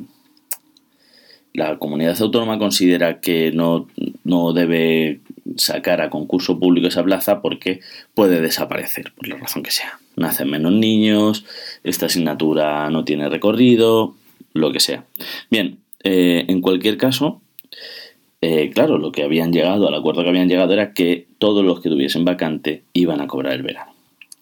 [1.52, 3.86] la comunidad autónoma considera que no,
[4.54, 5.20] debe
[5.56, 7.80] sacar a concurso público esa plaza porque
[8.14, 9.98] puede desaparecer, por la razón que sea.
[10.16, 11.44] Nacen menos niños,
[11.84, 14.14] esta asignatura no tiene recorrido,
[14.54, 15.04] lo que sea.
[15.50, 17.42] Bien, eh, en cualquier caso,
[18.40, 21.82] eh, claro, lo que habían llegado, al acuerdo que habían llegado era que todos los
[21.82, 23.97] que tuviesen vacante iban a cobrar el verano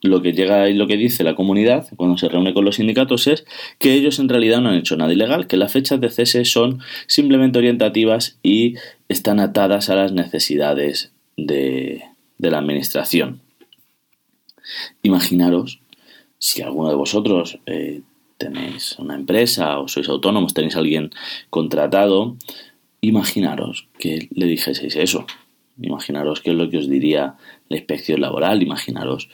[0.07, 3.26] lo que llega y lo que dice la comunidad cuando se reúne con los sindicatos
[3.26, 3.44] es
[3.78, 6.80] que ellos en realidad no han hecho nada ilegal, que las fechas de cese son
[7.07, 8.74] simplemente orientativas y
[9.09, 12.02] están atadas a las necesidades de,
[12.38, 13.40] la administración.
[15.02, 15.80] Imaginaros
[16.38, 18.02] si alguno de vosotros eh,
[18.36, 21.11] tenéis una empresa o sois autónomos, tenéis a alguien
[21.50, 22.36] contratado,
[23.00, 25.26] imaginaros que le dijeseis eso.
[25.80, 27.36] Imaginaros qué es lo que os diría
[27.68, 29.28] la inspección laboral, imaginaros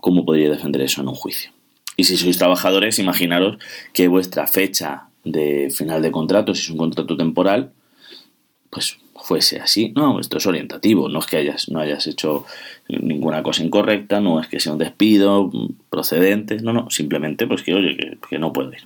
[0.00, 1.50] cómo podría defender eso en un juicio.
[1.96, 3.58] Y si sois trabajadores, imaginaros
[3.92, 7.72] que vuestra fecha de final de contrato, si es un contrato temporal,
[8.70, 9.92] pues fuese así.
[9.96, 12.44] No, esto es orientativo, no es que hayas, no hayas hecho
[12.88, 15.50] ninguna cosa incorrecta, no es que sea un despido
[15.90, 18.84] procedente, no, no, simplemente pues que, oye, que, no puedo ir.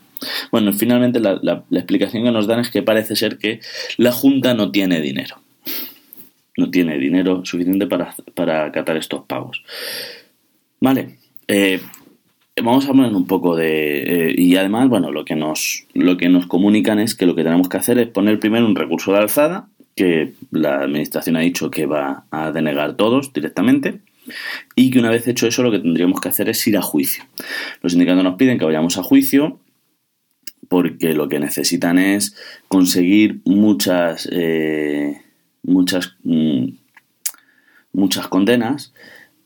[0.51, 3.61] Bueno, finalmente la, la, explicación que nos dan es que parece ser que
[3.97, 5.37] la Junta no tiene dinero.
[6.57, 9.63] No tiene dinero suficiente para, para acatar estos pagos.
[10.81, 11.81] Vale, eh,
[12.63, 16.29] vamos a poner un poco de eh, y además bueno lo que nos lo que
[16.29, 19.19] nos comunican es que lo que tenemos que hacer es poner primero un recurso de
[19.19, 24.01] alzada que la administración ha dicho que va a denegar todos directamente
[24.77, 27.25] y que una vez hecho eso lo que tendríamos que hacer es ir a juicio.
[27.83, 29.59] Los sindicatos nos piden que vayamos a juicio
[30.69, 32.37] porque lo que necesitan es
[32.69, 35.21] conseguir muchas eh,
[35.63, 36.69] muchas mm,
[37.93, 38.93] muchas condenas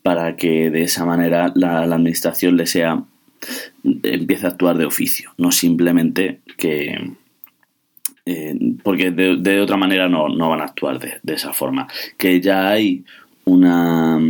[0.05, 3.03] para que de esa manera la, administración le sea
[4.03, 7.13] empiece a actuar de oficio, no simplemente que
[8.27, 11.89] eh, porque de, otra manera no, van a actuar de, de, esa forma.
[12.19, 13.03] Que ya hay
[13.47, 14.21] una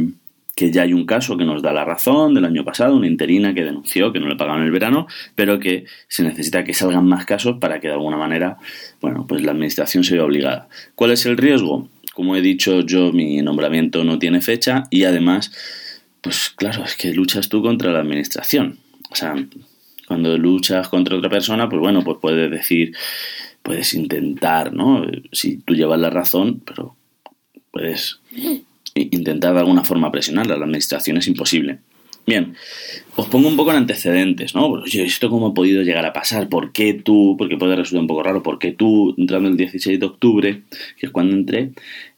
[0.55, 3.53] que ya hay un caso que nos da la razón del año pasado, una interina
[3.53, 7.27] que denunció que no le pagaban el verano, pero que se necesita que salgan más
[7.27, 8.59] casos para que de alguna manera,
[9.01, 10.69] bueno, pues la administración se vea obligada.
[10.95, 11.89] ¿Cuál es el riesgo?
[12.15, 15.53] Como he dicho yo, mi nombramiento no tiene fecha y además,
[16.21, 18.79] pues claro, es que luchas tú contra la administración.
[19.11, 19.35] O sea,
[20.07, 22.95] cuando luchas contra otra persona, pues bueno, pues puedes decir,
[23.63, 25.05] puedes intentar, ¿no?
[25.33, 26.97] Si tú llevas la razón, pero
[27.71, 28.21] puedes
[28.95, 30.57] intentar de alguna forma presionarla.
[30.57, 31.81] La administración es imposible.
[32.27, 32.55] Bien,
[33.17, 34.67] os pongo un poco en antecedentes, ¿no?
[34.67, 36.49] Oye, ¿esto cómo ha podido llegar a pasar?
[36.49, 40.01] ¿Por qué tú, porque puede resultar un poco raro, por qué tú, entrando el 16
[40.01, 40.63] de octubre,
[40.99, 41.73] que es cuando entré,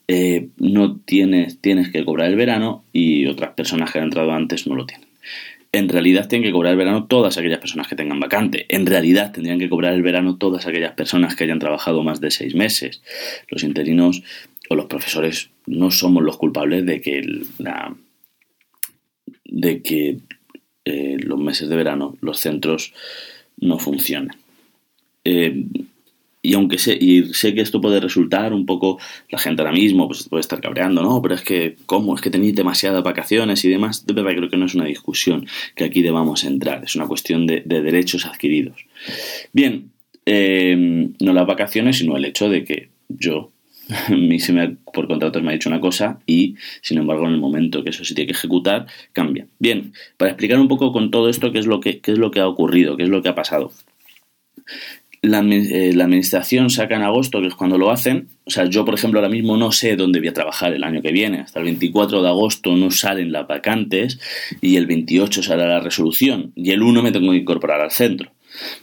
[0.07, 4.69] eh, no tienes, tienes que cobrar el verano y otras personas que han entrado antes
[4.69, 5.09] no lo tienen?
[5.73, 8.67] En realidad tienen que cobrar el verano todas aquellas personas que tengan vacante.
[8.69, 12.31] En realidad tendrían que cobrar el verano todas aquellas personas que hayan trabajado más de
[12.31, 13.03] seis meses.
[13.49, 14.23] Los interinos
[14.71, 17.95] o los profesores no somos los culpables de que la,
[19.49, 20.19] de que
[20.85, 22.93] eh, los meses de verano los centros
[23.59, 24.37] no funcionen.
[25.25, 25.65] Eh,
[26.47, 30.07] y aunque sé, y sé que esto puede resultar un poco, la gente ahora mismo
[30.07, 32.15] pues, puede estar cabreando, no, pero es que, ¿cómo?
[32.15, 34.07] Es que tenéis demasiadas vacaciones y demás.
[34.07, 37.49] De verdad creo que no es una discusión que aquí debamos entrar, es una cuestión
[37.49, 38.87] de, derechos adquiridos.
[39.53, 39.91] Bien,
[40.25, 43.51] eh, no las vacaciones, sino el hecho de que yo
[44.11, 47.41] mí se me por contrato me ha dicho una cosa y, sin embargo, en el
[47.41, 49.47] momento que eso se tiene que ejecutar, cambia.
[49.59, 52.31] Bien, para explicar un poco con todo esto qué es lo que, qué es lo
[52.31, 53.73] que ha ocurrido, qué es lo que ha pasado.
[55.23, 58.29] La, eh, la, administración saca en agosto, que es cuando lo hacen.
[58.45, 61.03] O sea, yo, por ejemplo, ahora mismo no sé dónde voy a trabajar el año
[61.03, 61.41] que viene.
[61.41, 64.21] Hasta el 24 de agosto no salen las vacantes
[64.61, 68.31] y el 28 sale la resolución y el 1 me tengo que incorporar al centro.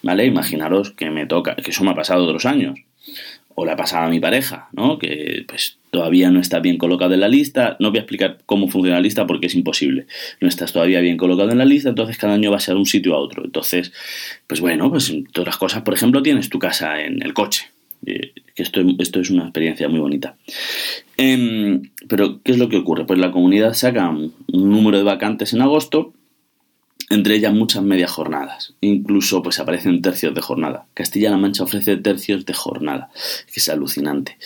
[0.02, 0.26] ¿Vale?
[0.26, 2.78] Imaginaros que me toca, que eso me ha pasado otros años
[3.56, 4.98] o le ha pasado a mi pareja, ¿no?
[4.98, 7.78] Que pues todavía no está bien colocado en la lista.
[7.80, 10.08] No voy a explicar cómo funciona la lista porque es imposible.
[10.42, 13.14] No estás todavía bien colocado en la lista, entonces cada año va a un sitio
[13.14, 13.44] a otro.
[13.46, 13.92] Entonces,
[14.48, 17.70] pues bueno, pues todas las cosas, por ejemplo, tienes tu casa en el coche.
[18.06, 20.36] Eh, que esto, esto es una experiencia muy bonita.
[21.18, 23.06] Em, pero, ¿qué es lo que ocurre?
[23.06, 26.14] Pues la comunidad saca un número de vacantes en agosto
[27.10, 28.74] entre ellas muchas medias jornadas.
[28.82, 30.86] Incluso pues aparecen tercios de jornada.
[30.94, 33.10] Castilla-La Mancha ofrece tercios de jornada,
[33.52, 34.38] que es alucinante.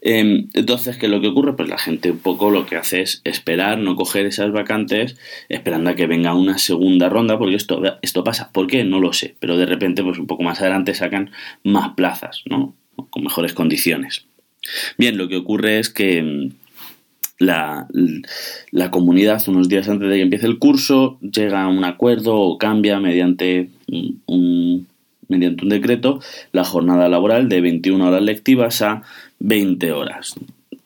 [0.00, 1.56] Em, entonces, ¿qué es lo que ocurre?
[1.56, 5.16] Pues la gente un poco lo que hace es esperar, no coger esas vacantes,
[5.48, 8.50] esperando a que venga una segunda ronda, porque esto, esto pasa.
[8.52, 8.84] ¿Por qué?
[8.84, 9.36] No lo sé.
[9.38, 11.30] Pero de repente, pues un poco más adelante sacan
[11.64, 12.74] más plazas, ¿no?
[13.10, 14.26] Con mejores condiciones.
[14.98, 16.50] Bien, lo que ocurre es que
[17.40, 22.58] la, comunidad unos días antes de que empiece el curso llega a un acuerdo o
[22.58, 23.70] cambia mediante
[24.26, 24.86] un,
[25.28, 26.20] mediante un decreto
[26.52, 29.02] la jornada laboral de 21 horas lectivas a
[29.40, 30.34] 20 horas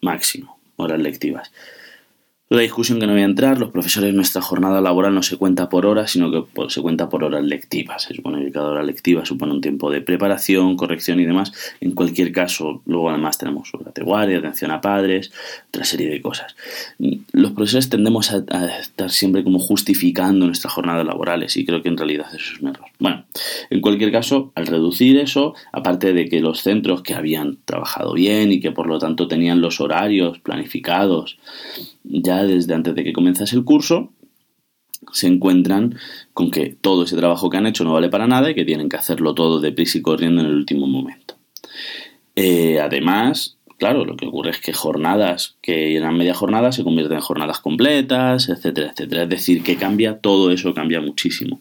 [0.01, 1.51] máximo, horas lectivas.
[2.55, 5.69] La discusión que no voy a entrar, los profesores, nuestra jornada laboral no se cuenta
[5.69, 8.05] por horas, sino que se cuenta por horas lectivas.
[8.05, 11.51] Se supone que cada hora lectiva supone un tiempo de preparación, corrección y demás.
[11.81, 15.33] En cualquier caso, luego además tenemos horas de guardia, atención a padres,
[15.67, 16.55] otra serie de cosas.
[17.33, 18.45] Los profesores tendemos a,
[18.79, 22.69] estar siempre como justificando nuestras jornadas laborales y creo que en realidad eso es un
[22.69, 22.87] error.
[23.01, 23.25] Bueno,
[23.69, 28.53] en cualquier caso, al reducir eso, aparte de que los centros que habían trabajado bien
[28.53, 31.37] y que por lo tanto tenían los horarios planificados,
[32.05, 34.13] ya desde antes de que comenzase el curso,
[35.13, 35.97] se encuentran
[36.33, 38.89] con que todo ese trabajo que han hecho no vale para nada y que tienen
[38.89, 41.37] que hacerlo todo deprisa y corriendo en el último momento.
[42.37, 47.17] Eh, además, claro, lo que ocurre es que jornadas que eran media jornada se convierten
[47.17, 49.23] en jornadas completas, etcétera, etcétera.
[49.25, 51.61] Es decir, que cambia, todo eso cambia muchísimo.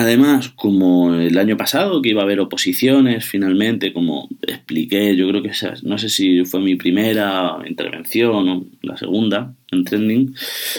[0.00, 5.42] Además, como el año pasado, que iba a haber oposiciones, finalmente, como expliqué, yo creo
[5.42, 5.50] que
[5.82, 10.34] no sé si fue mi primera intervención o la segunda en Trending,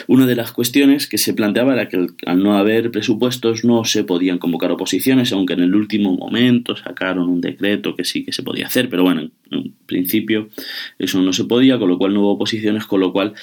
[0.07, 4.03] una de las cuestiones que se planteaba era que al no haber presupuestos no se
[4.05, 8.41] podían convocar oposiciones, aunque en el último momento sacaron un decreto que sí que se
[8.41, 10.49] podía hacer, pero bueno, en principio
[10.97, 13.35] eso no se podía, con lo cual no hubo oposiciones, con lo cual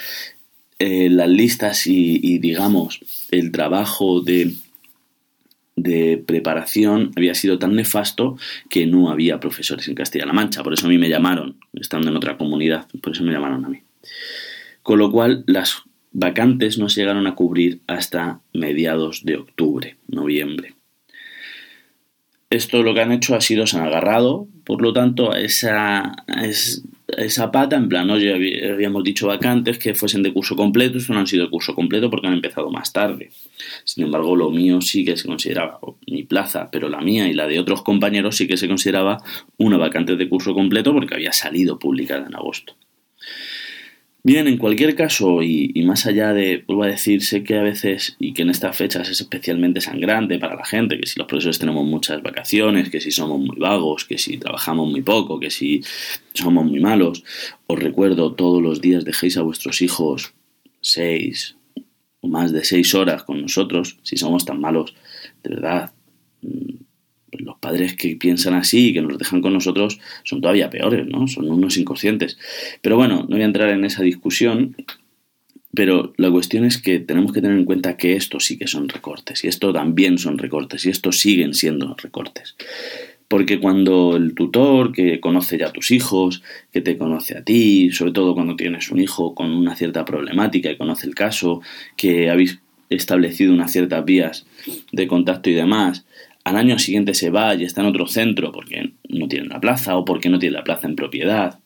[0.81, 2.99] eh, las listas y digamos
[3.31, 4.55] el trabajo de
[5.83, 8.37] de preparación había sido tan nefasto
[8.68, 10.62] que no había profesores en Castilla-La Mancha.
[10.62, 13.68] Por eso a mí me llamaron, estando en otra comunidad, por eso me llamaron a
[13.68, 13.83] mí.
[14.83, 20.74] Con lo cual las vacantes no se llegaron a cubrir hasta mediados de octubre, noviembre.
[22.51, 26.16] Esto lo que han hecho ha sido se han agarrado, por lo tanto, a esa,
[27.50, 31.26] pata, en plan, oye, habíamos dicho vacantes que fuesen de curso completo, esto no han
[31.26, 33.30] sido de curso completo porque han empezado más tarde.
[33.84, 37.46] Sin embargo, lo mío sí que se consideraba, mi plaza, pero la mía y la
[37.46, 39.18] de otros compañeros sí que se consideraba
[39.56, 42.76] una vacante de curso completo porque había salido publicada en agosto.
[44.24, 48.16] Bien, en cualquier caso, y, más allá de, vuelvo a decir, sé que a veces,
[48.18, 51.58] y que en estas fechas es especialmente sangrante para la gente, que si los profesores
[51.58, 55.82] tenemos muchas vacaciones, que si somos muy vagos, que si trabajamos muy poco, que si
[56.34, 57.22] somos muy malos,
[57.68, 60.34] os recuerdo todos los días dejéis a vuestros hijos
[60.80, 61.56] seis
[62.20, 64.94] o más de seis horas con nosotros, si somos tan malos,
[65.44, 65.92] de verdad,
[67.33, 71.29] los padres que piensan así y que nos dejan con nosotros son todavía peores, ¿no?
[71.29, 72.39] Son unos inconscientes.
[72.81, 74.76] Pero bueno, no voy a entrar en esa discusión,
[75.74, 78.89] pero la cuestión es que tenemos que tener en cuenta que esto sí que son
[78.89, 82.57] recortes, y esto también son recortes, y esto siguen siendo recortes.
[83.29, 87.91] Porque cuando el tutor que conoce ya a tus hijos, que te conoce a ti,
[87.93, 91.61] sobre todo cuando tienes un hijo con una cierta problemática y conoce el caso,
[91.97, 92.59] que habéis
[92.89, 94.47] establecido unas ciertas vías
[94.93, 96.07] de contacto y demás,
[96.49, 99.96] al año siguiente se va y está en otro centro porque no tiene la plaza
[99.96, 101.59] o porque no tiene la plaza en propiedad,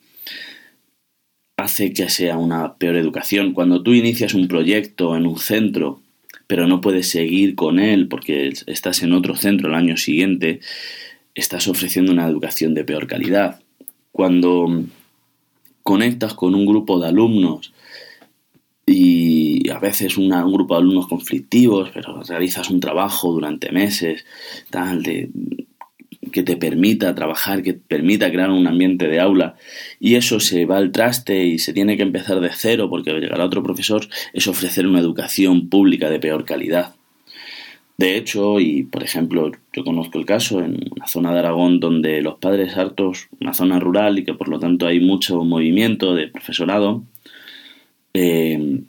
[1.57, 3.53] hace que sea una peor educación.
[3.53, 6.01] Cuando tú inicias un proyecto en un centro,
[6.49, 10.61] pero no puedes seguir con él porque estás en otro centro el año siguiente,
[11.35, 13.61] estás ofreciendo una educación de peor calidad.
[14.11, 14.85] Cuando
[15.85, 17.73] conectas con un grupo de alumnos
[18.85, 24.25] y a veces un grupo de alumnos conflictivos, pero realizas un trabajo durante meses,
[24.71, 25.31] tal, de,
[26.33, 29.55] que te permita trabajar, que te permita crear un ambiente de aula,
[30.01, 33.45] y eso se va al traste y se tiene que empezar de cero porque llegará
[33.45, 36.95] otro profesor, es ofrecer una educación pública de peor calidad.
[37.99, 42.21] De hecho, y por ejemplo, yo conozco el caso en una zona de Aragón donde
[42.23, 46.27] los padres hartos, una zona rural y que por lo tanto hay mucho movimiento de
[46.27, 47.05] profesorado,
[48.15, 48.83] eh,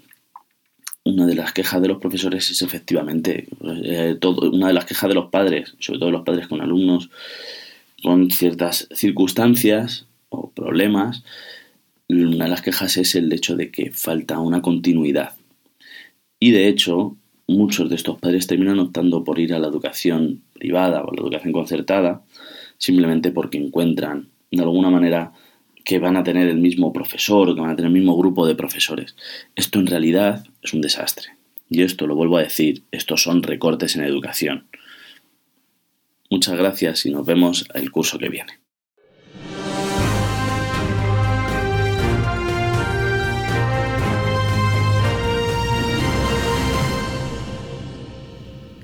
[1.06, 5.16] una de las quejas de los profesores es efectivamente, eh, una de las quejas de
[5.16, 7.10] los padres, sobre todo los padres con alumnos,
[8.02, 11.24] con ciertas circunstancias o problemas,
[12.10, 15.34] una de las quejas es el hecho de que falta una continuidad.
[16.40, 17.18] Y de hecho,
[17.48, 21.22] muchos de estos padres terminan optando por ir a la educación privada o a la
[21.22, 22.24] educación concertada,
[22.78, 25.34] simplemente porque encuentran de alguna manera
[25.84, 28.56] que van a tener el mismo profesor que van a tener el mismo grupo de
[28.56, 29.16] profesores.
[29.56, 31.30] Esto en realidad es un desastre.
[31.70, 34.68] Y esto lo vuelvo a decir, estos son recortes en educación.
[36.30, 38.60] Muchas gracias y nos vemos el curso que viene.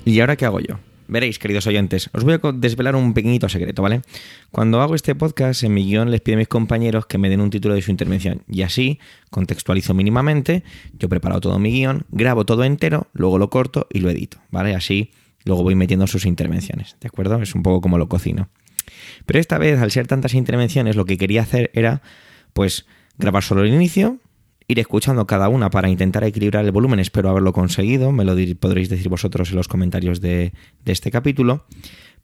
[0.04, 0.89] ¿Y ahora qué hago yo?
[1.10, 4.02] Veréis, queridos oyentes, os voy a desvelar un pequeñito secreto, ¿vale?
[4.52, 7.40] Cuando hago este podcast, en mi guion les pido a mis compañeros que me den
[7.40, 8.42] un título de su intervención.
[8.46, 13.50] Y así contextualizo mínimamente, yo he preparado todo mi guion, grabo todo entero, luego lo
[13.50, 14.76] corto y lo edito, ¿vale?
[14.76, 15.10] Así
[15.44, 17.42] luego voy metiendo sus intervenciones, ¿de acuerdo?
[17.42, 18.48] Es un poco como lo cocino.
[19.26, 22.02] Pero esta vez, al ser tantas intervenciones, lo que quería hacer era,
[22.52, 22.86] pues,
[23.18, 24.18] grabar solo el inicio,
[24.70, 27.00] ir escuchando cada una para intentar equilibrar el volumen.
[27.00, 30.52] Espero haberlo conseguido, me lo podréis decir vosotros en los comentarios de,
[30.84, 31.66] este capítulo,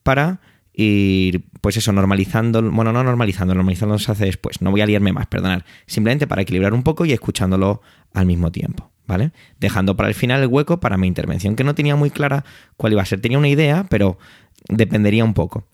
[0.02, 0.40] para
[0.72, 5.12] ir, pues eso, normalizando, bueno, no normalizando, normalizando se hace después, no voy a liarme
[5.12, 7.80] más, perdonad, simplemente para equilibrar un poco y escuchándolo
[8.14, 9.32] al mismo tiempo, ¿vale?
[9.58, 12.44] Dejando para el final el hueco para mi intervención, que no tenía muy clara
[12.76, 14.18] cuál iba a ser, tenía una idea, pero
[14.68, 15.66] dependería un poco.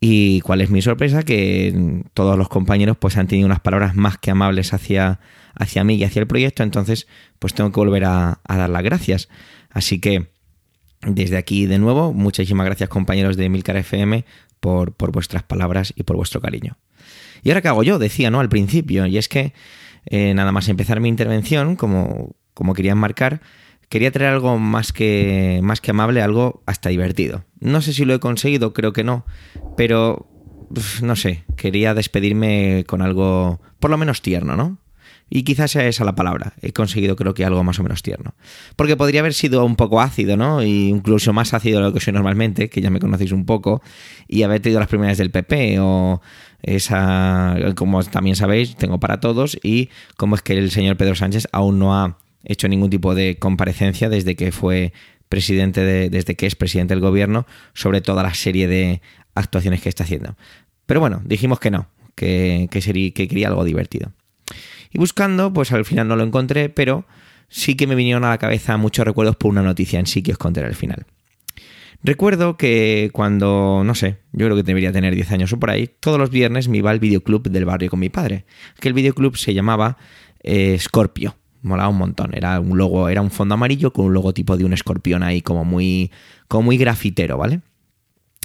[0.00, 4.16] Y cuál es mi sorpresa, que todos los compañeros pues han tenido unas palabras más
[4.18, 5.18] que amables hacia,
[5.54, 9.28] hacia mí y hacia el proyecto, entonces pues tengo que volver a, dar las gracias.
[9.70, 10.28] Así que
[11.02, 14.24] desde aquí de nuevo, muchísimas gracias compañeros de Milcar FM
[14.60, 16.76] por, por vuestras palabras y por vuestro cariño.
[17.42, 18.40] Y ahora qué hago yo, decía, ¿no?
[18.40, 19.52] Al principio, y es que
[20.06, 23.40] eh, nada más empezar mi intervención, como, como quería enmarcar,
[23.88, 27.44] Quería traer algo más que, más que amable, algo hasta divertido.
[27.60, 29.24] No sé si lo he conseguido, creo que no,
[29.76, 30.28] pero
[31.02, 34.78] no sé, quería despedirme con algo por lo menos tierno, ¿no?
[35.30, 36.54] Y quizás sea esa la palabra.
[36.62, 38.34] He conseguido creo que algo más o menos tierno.
[38.76, 40.62] Porque podría haber sido un poco ácido, ¿no?
[40.62, 43.82] Y incluso más ácido de lo que soy normalmente, que ya me conocéis un poco,
[44.26, 46.22] y haber tenido las primeras del PP o
[46.62, 51.46] esa, como también sabéis, tengo para todos, y cómo es que el señor Pedro Sánchez
[51.52, 54.92] aún no ha hecho ningún tipo de comparecencia desde que fue
[55.28, 59.02] presidente de, desde que es presidente del gobierno sobre toda la serie de
[59.34, 60.36] actuaciones que está haciendo.
[60.86, 64.12] Pero bueno, dijimos que no, que, que, quería algo divertido.
[64.90, 67.06] Y buscando, pues al final no lo encontré, pero
[67.48, 70.32] sí que me vinieron a la cabeza muchos recuerdos por una noticia en sí que
[70.32, 71.06] os contaré al final.
[72.02, 75.90] Recuerdo que cuando, no sé, yo creo que debería tener 10 años o por ahí,
[76.00, 78.44] todos los viernes me iba al videoclub del barrio con mi padre.
[78.80, 79.98] Que el videoclub se llamaba
[80.42, 81.36] eh, Scorpio.
[81.62, 82.34] Molaba un montón.
[82.34, 85.64] Era un logo, era un fondo amarillo con un logotipo de un escorpión ahí como
[85.64, 86.10] muy,
[86.48, 87.60] como muy grafitero, ¿vale?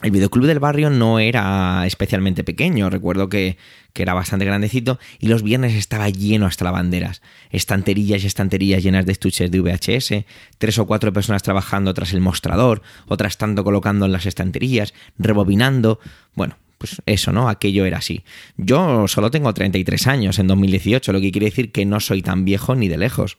[0.03, 3.57] El videoclub del barrio no era especialmente pequeño, recuerdo que,
[3.95, 9.05] era bastante grandecito y los viernes estaba lleno hasta las banderas, estanterillas y estanterillas llenas
[9.05, 10.25] de estuches de VHS,
[10.57, 15.99] tres o cuatro personas trabajando tras el mostrador, otras tanto colocando en las estanterillas, rebobinando,
[16.35, 17.47] bueno, pues eso, ¿no?
[17.47, 18.25] Aquello era así.
[18.57, 22.43] Yo solo tengo 33 años en 2018, lo que quiere decir que no soy tan
[22.43, 23.37] viejo ni de lejos.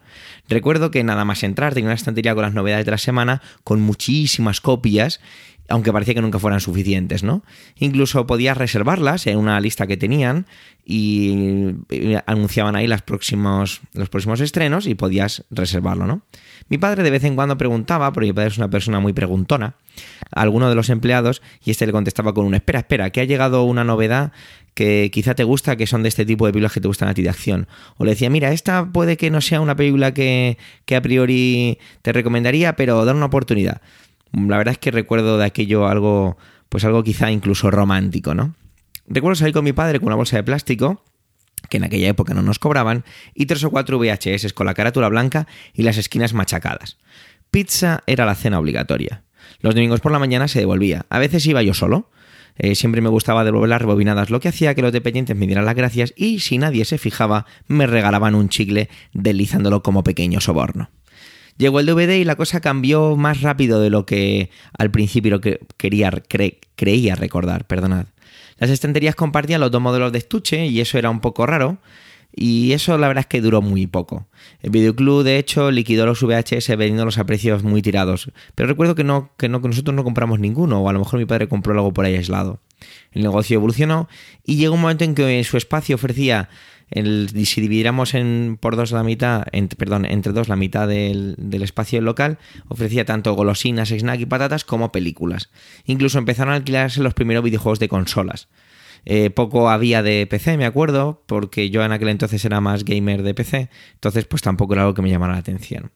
[0.48, 3.82] Recuerdo que nada más entrar tenía una estantería con las novedades de la semana, con
[3.82, 5.20] muchísimas copias
[5.68, 7.42] aunque parecía que nunca fueran suficientes, ¿no?
[7.78, 10.46] Incluso podías reservarlas en una lista que tenían
[10.84, 11.74] y
[12.26, 16.20] anunciaban ahí los próximos, los próximos estrenos y podías reservarlo, ¿no?
[16.68, 19.74] Mi padre de vez en cuando preguntaba, porque mi padre es una persona muy preguntona,
[20.34, 23.24] a alguno de los empleados y este le contestaba con un espera, espera, que ha
[23.24, 24.32] llegado una novedad
[24.74, 27.14] que quizá te gusta, que son de este tipo de películas que te gustan a
[27.14, 27.68] ti de acción.
[27.96, 30.58] O le decía, mira, esta puede que no sea una película que,
[30.94, 33.80] a priori te recomendaría, pero dar una oportunidad
[34.34, 36.36] la verdad es que recuerdo de aquello algo,
[36.68, 38.54] pues algo quizá incluso romántico, ¿no?
[39.06, 41.02] Recuerdo salir con mi padre con una bolsa de plástico,
[41.68, 43.04] que en aquella época no nos cobraban,
[43.34, 46.98] y tres o cuatro VHS con la carátula blanca y las esquinas machacadas.
[47.50, 49.22] Pizza era la cena obligatoria.
[49.60, 51.06] Los domingos por la mañana se devolvía.
[51.08, 52.10] A veces iba yo solo.
[52.56, 55.64] Eh, siempre me gustaba devolver las rebobinadas, lo que hacía que los dependientes me dieran
[55.64, 60.90] las gracias y, si nadie se fijaba, me regalaban un chicle deslizándolo como pequeño soborno.
[61.56, 65.40] Llegó el DVD y la cosa cambió más rápido de lo que al principio lo
[65.40, 66.12] que quería,
[66.76, 68.06] creía recordar, perdonad.
[68.58, 71.78] Las estanterías compartían los dos modelos de estuche y eso era un poco raro.
[72.36, 74.26] Y eso la verdad es que duró muy poco.
[74.60, 78.30] El videoclub, de hecho, liquidó los VHS vendiéndolos a precios muy tirados.
[78.56, 81.20] Pero recuerdo que no, que no, que nosotros no compramos ninguno, o a lo mejor
[81.20, 82.60] mi padre compró algo por ahí aislado.
[83.12, 84.08] El negocio evolucionó
[84.44, 86.48] y llegó un momento en que su espacio ofrecía
[86.90, 89.44] si dividiéramos en, por dos la mitad,
[89.76, 94.92] perdón, entre dos la mitad del, espacio local, ofrecía tanto golosinas, snack y patatas como
[94.92, 95.50] películas.
[95.84, 98.48] Incluso empezaron a alquilarse los primeros videojuegos de consolas.
[99.06, 103.22] Eh, poco había de PC, me acuerdo, porque yo en aquel entonces era más gamer
[103.22, 105.92] de PC, entonces pues tampoco era algo que me llamara la atención.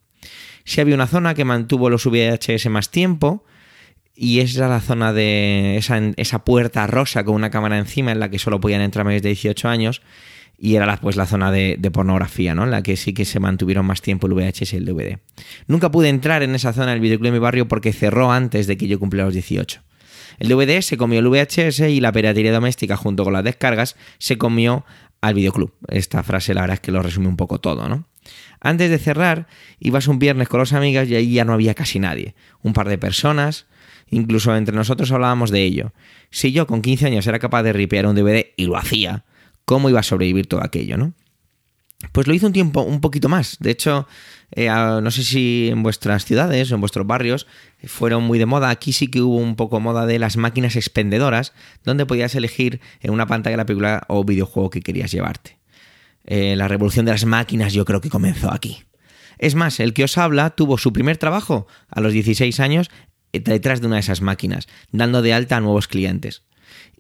[0.65, 3.45] Sí había una zona que mantuvo los VHS más tiempo,
[4.15, 8.19] y esa era la zona de esa, esa, puerta rosa con una cámara encima en
[8.19, 10.03] la que solo podían entrar mayores de 18 años
[10.59, 12.65] y era la, pues la zona de, pornografía, ¿no?
[12.65, 15.19] En la que sí que se mantuvieron más tiempo el VHS y el DVD.
[15.69, 18.77] Nunca pude entrar en esa zona del videoclub de mi barrio porque cerró antes de
[18.77, 19.83] que yo cumpliera los 18.
[20.41, 24.37] El DVD se comió el VHS y la piratería doméstica junto con las descargas se
[24.37, 24.85] comió
[25.21, 25.73] al videoclub.
[25.89, 28.07] Esta frase la verdad es que lo resume un poco todo, ¿no?
[28.61, 29.47] Antes de cerrar,
[29.79, 32.35] ibas un viernes con los amigas y ahí ya no había casi nadie.
[32.63, 33.67] Un par de personas,
[34.11, 35.93] incluso entre nosotros hablábamos de ello.
[36.31, 39.25] Si yo con 15 años era capaz de ripear un DVD y lo hacía,
[39.69, 41.13] cómo iba a sobrevivir todo aquello, ¿no?
[42.13, 43.59] Pues lo hizo un tiempo un poquito más.
[43.61, 44.09] De hecho,
[44.53, 47.47] eh, no sé si en vuestras ciudades o en vuestros barrios
[47.85, 48.71] fueron muy de moda.
[48.71, 51.53] Aquí sí que hubo un poco moda de las máquinas expendedoras,
[51.85, 55.59] donde podías elegir en una pantalla la película o videojuego que querías llevarte.
[56.25, 58.85] Eh, la revolución de las máquinas yo creo que comenzó aquí.
[59.37, 62.91] Es más, el que os habla tuvo su primer trabajo a los 16 años
[63.35, 66.48] eh, detrás de una de esas máquinas, dando de alta a nuevos clientes.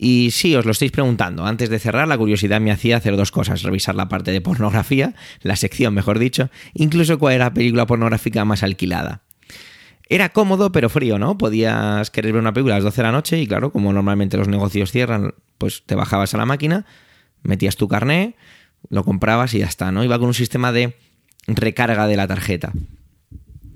[0.00, 1.44] Y sí, os lo estáis preguntando.
[1.44, 5.14] Antes de cerrar, la curiosidad me hacía hacer dos cosas: revisar la parte de pornografía,
[5.42, 9.22] la sección, mejor dicho, incluso cuál era la película pornográfica más alquilada.
[10.08, 11.36] Era cómodo, pero frío, ¿no?
[11.36, 14.38] Podías querer ver una película a las 12 de la noche y, claro, como normalmente
[14.38, 16.86] los negocios cierran, pues te bajabas a la máquina,
[17.42, 18.36] metías tu carné,
[18.88, 20.04] lo comprabas y ya está, ¿no?
[20.04, 20.96] Iba con un sistema de
[21.48, 22.72] recarga de la tarjeta.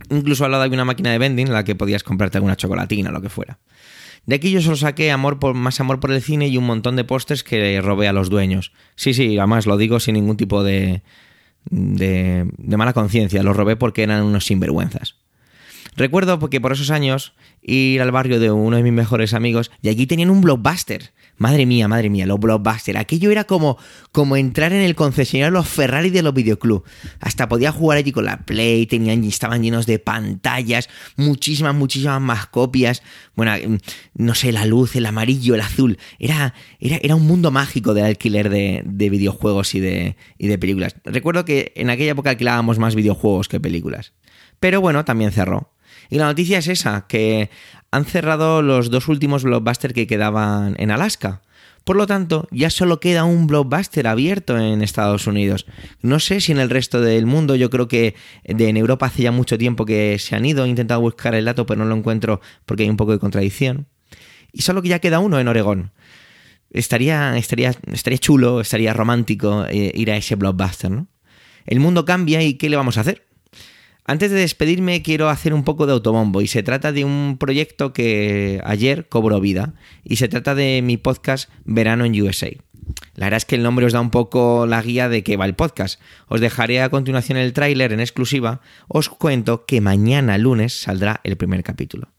[0.08, 3.10] Incluso al lado había una máquina de vending en la que podías comprarte alguna chocolatina
[3.10, 3.58] o lo que fuera.
[4.26, 6.96] De aquí yo solo saqué amor por, más amor por el cine y un montón
[6.96, 8.72] de pósters que robé a los dueños.
[8.94, 11.02] Sí, sí, además lo digo sin ningún tipo de,
[11.70, 12.46] de,
[12.76, 13.42] mala conciencia.
[13.42, 15.16] Los robé porque eran unos sinvergüenzas.
[15.94, 19.88] Recuerdo porque por esos años ir al barrio de uno de mis mejores amigos y
[19.88, 21.12] allí tenían un blockbuster.
[21.36, 22.96] Madre mía, madre mía, los blockbuster.
[22.96, 23.76] Aquello era como,
[24.10, 26.88] como entrar en el concesionario de los Ferrari de los videoclubs.
[27.20, 32.46] Hasta podía jugar allí con la Play, tenían, estaban llenos de pantallas, muchísimas, muchísimas más
[32.46, 33.02] copias.
[33.34, 33.78] Bueno, mm,
[34.14, 35.98] no sé, la luz, el amarillo, el azul.
[36.18, 40.58] Era, era, era un mundo mágico de alquiler de, de videojuegos y de, y de
[40.58, 40.96] películas.
[41.04, 44.12] Recuerdo que en aquella época alquilábamos más videojuegos que películas.
[44.60, 45.71] Pero bueno, también cerró.
[46.12, 47.48] Y la noticia es esa, que
[47.90, 51.40] han cerrado los dos últimos blockbusters que quedaban en Alaska.
[51.84, 55.64] Por lo tanto, ya solo queda un blockbuster abierto en Estados Unidos.
[56.02, 58.14] No sé si en el resto del mundo, yo creo que
[58.44, 61.64] en Europa hace ya mucho tiempo que se han ido, he intentado buscar el dato,
[61.64, 63.86] pero no lo encuentro porque hay un poco de contradicción.
[64.52, 65.92] Y solo que ya queda uno en Oregón.
[66.68, 71.06] Estaría, estaría, estaría chulo, estaría romántico eh, ir a ese blockbuster, ¿no?
[71.64, 73.31] El mundo cambia y ¿qué le vamos a hacer?
[74.12, 77.94] Antes de despedirme quiero hacer un poco de autobombo y se trata de un proyecto
[77.94, 79.72] que ayer cobró vida
[80.04, 82.50] y se trata de mi podcast Verano en USA.
[83.14, 85.46] La verdad es que el nombre os da un poco la guía de qué va
[85.46, 85.98] el podcast.
[86.28, 88.60] Os dejaré a continuación el tráiler en exclusiva.
[88.86, 92.12] Os cuento que mañana lunes saldrá el primer capítulo.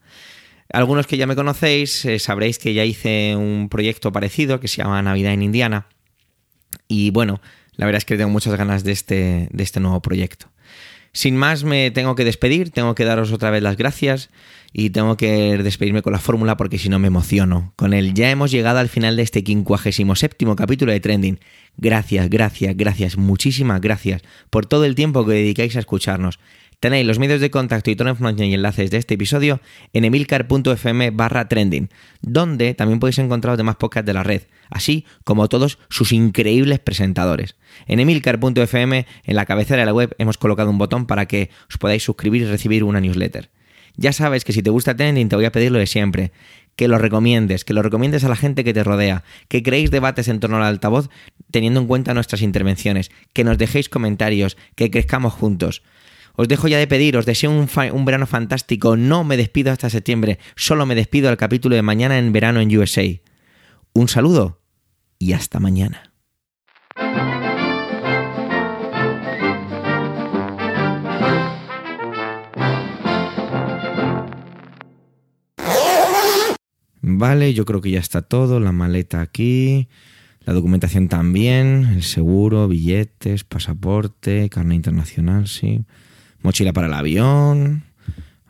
[0.70, 4.78] Algunos que ya me conocéis eh, sabréis que ya hice un proyecto parecido que se
[4.78, 5.86] llama Navidad en Indiana.
[6.88, 7.40] Y bueno,
[7.76, 10.48] la verdad es que tengo muchas ganas de este, de este nuevo proyecto.
[11.16, 14.32] Sin más, me tengo que despedir, tengo que daros otra vez las gracias
[14.74, 17.72] y tengo que despedirme con la fórmula porque si no me emociono.
[17.76, 21.40] Con él ya hemos llegado al final de este 57 capítulo de Trending.
[21.78, 26.40] Gracias, gracias, gracias, muchísimas gracias por todo el tiempo que dedicáis a escucharnos.
[26.84, 29.62] Tenéis los medios de contacto y toda la y enlaces de este episodio
[29.94, 31.90] en emilcar.fm barra trending,
[32.22, 36.80] donde también podéis encontrar los demás podcasts de la red, así como todos sus increíbles
[36.80, 37.56] presentadores.
[37.88, 41.78] En emilcar.fm, en la cabecera de la web, hemos colocado un botón para que os
[41.78, 43.50] podáis suscribir y recibir una newsletter.
[43.96, 46.34] Ya sabes que si te gusta Trending te voy a pedir lo de siempre,
[46.76, 50.28] que lo recomiendes, que lo recomiendes a la gente que te rodea, que creéis debates
[50.28, 51.10] en torno al altavoz
[51.50, 55.82] teniendo en cuenta nuestras intervenciones, que nos dejéis comentarios, que crezcamos juntos.
[56.36, 58.98] Os dejo ya de pedir, os deseo un, un, verano fantástico.
[58.98, 62.76] No me despido hasta septiembre, solo me despido al capítulo de mañana en verano en
[62.76, 63.04] USA.
[63.94, 64.60] Un saludo
[65.20, 66.12] y hasta mañana.
[77.06, 79.88] Vale, yo creo que ya está todo, la maleta aquí,
[80.42, 85.86] la documentación también, el seguro, billetes, pasaporte, carne internacional, sí
[86.44, 87.84] mochila para el avión,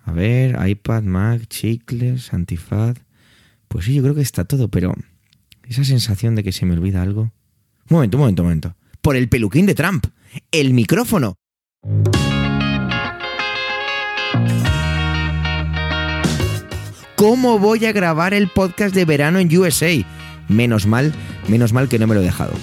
[0.06, 2.98] a ver, iPad, Mac, chicles, antifaz.
[3.68, 4.94] Pues sí, yo creo que está todo, pero
[5.68, 7.32] esa sensación de que se me olvida algo.
[7.90, 8.76] Un momento, un momento, un momento.
[9.02, 10.06] Por el peluquín de Trump,
[10.52, 11.36] el micrófono.
[17.16, 19.92] ¿Cómo voy a grabar el podcast de verano en USA?
[20.50, 21.14] Menos mal,
[21.48, 22.54] menos mal que no me lo he dejado.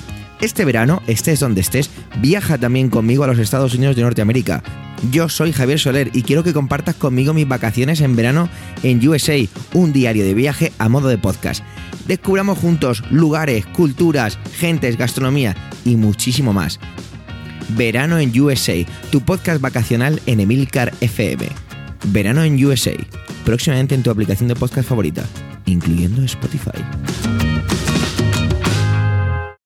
[0.40, 4.62] Este verano, estés donde estés, viaja también conmigo a los Estados Unidos de Norteamérica.
[5.10, 8.48] Yo soy Javier Soler y quiero que compartas conmigo mis vacaciones en verano
[8.82, 9.36] en USA,
[9.74, 11.62] un diario de viaje a modo de podcast.
[12.06, 15.54] Descubramos juntos lugares, culturas, gentes, gastronomía
[15.84, 16.80] y muchísimo más.
[17.76, 18.74] Verano en USA,
[19.10, 21.48] tu podcast vacacional en Emilcar FM.
[22.06, 22.92] Verano en USA,
[23.44, 25.24] próximamente en tu aplicación de podcast favorita,
[25.66, 26.82] incluyendo Spotify.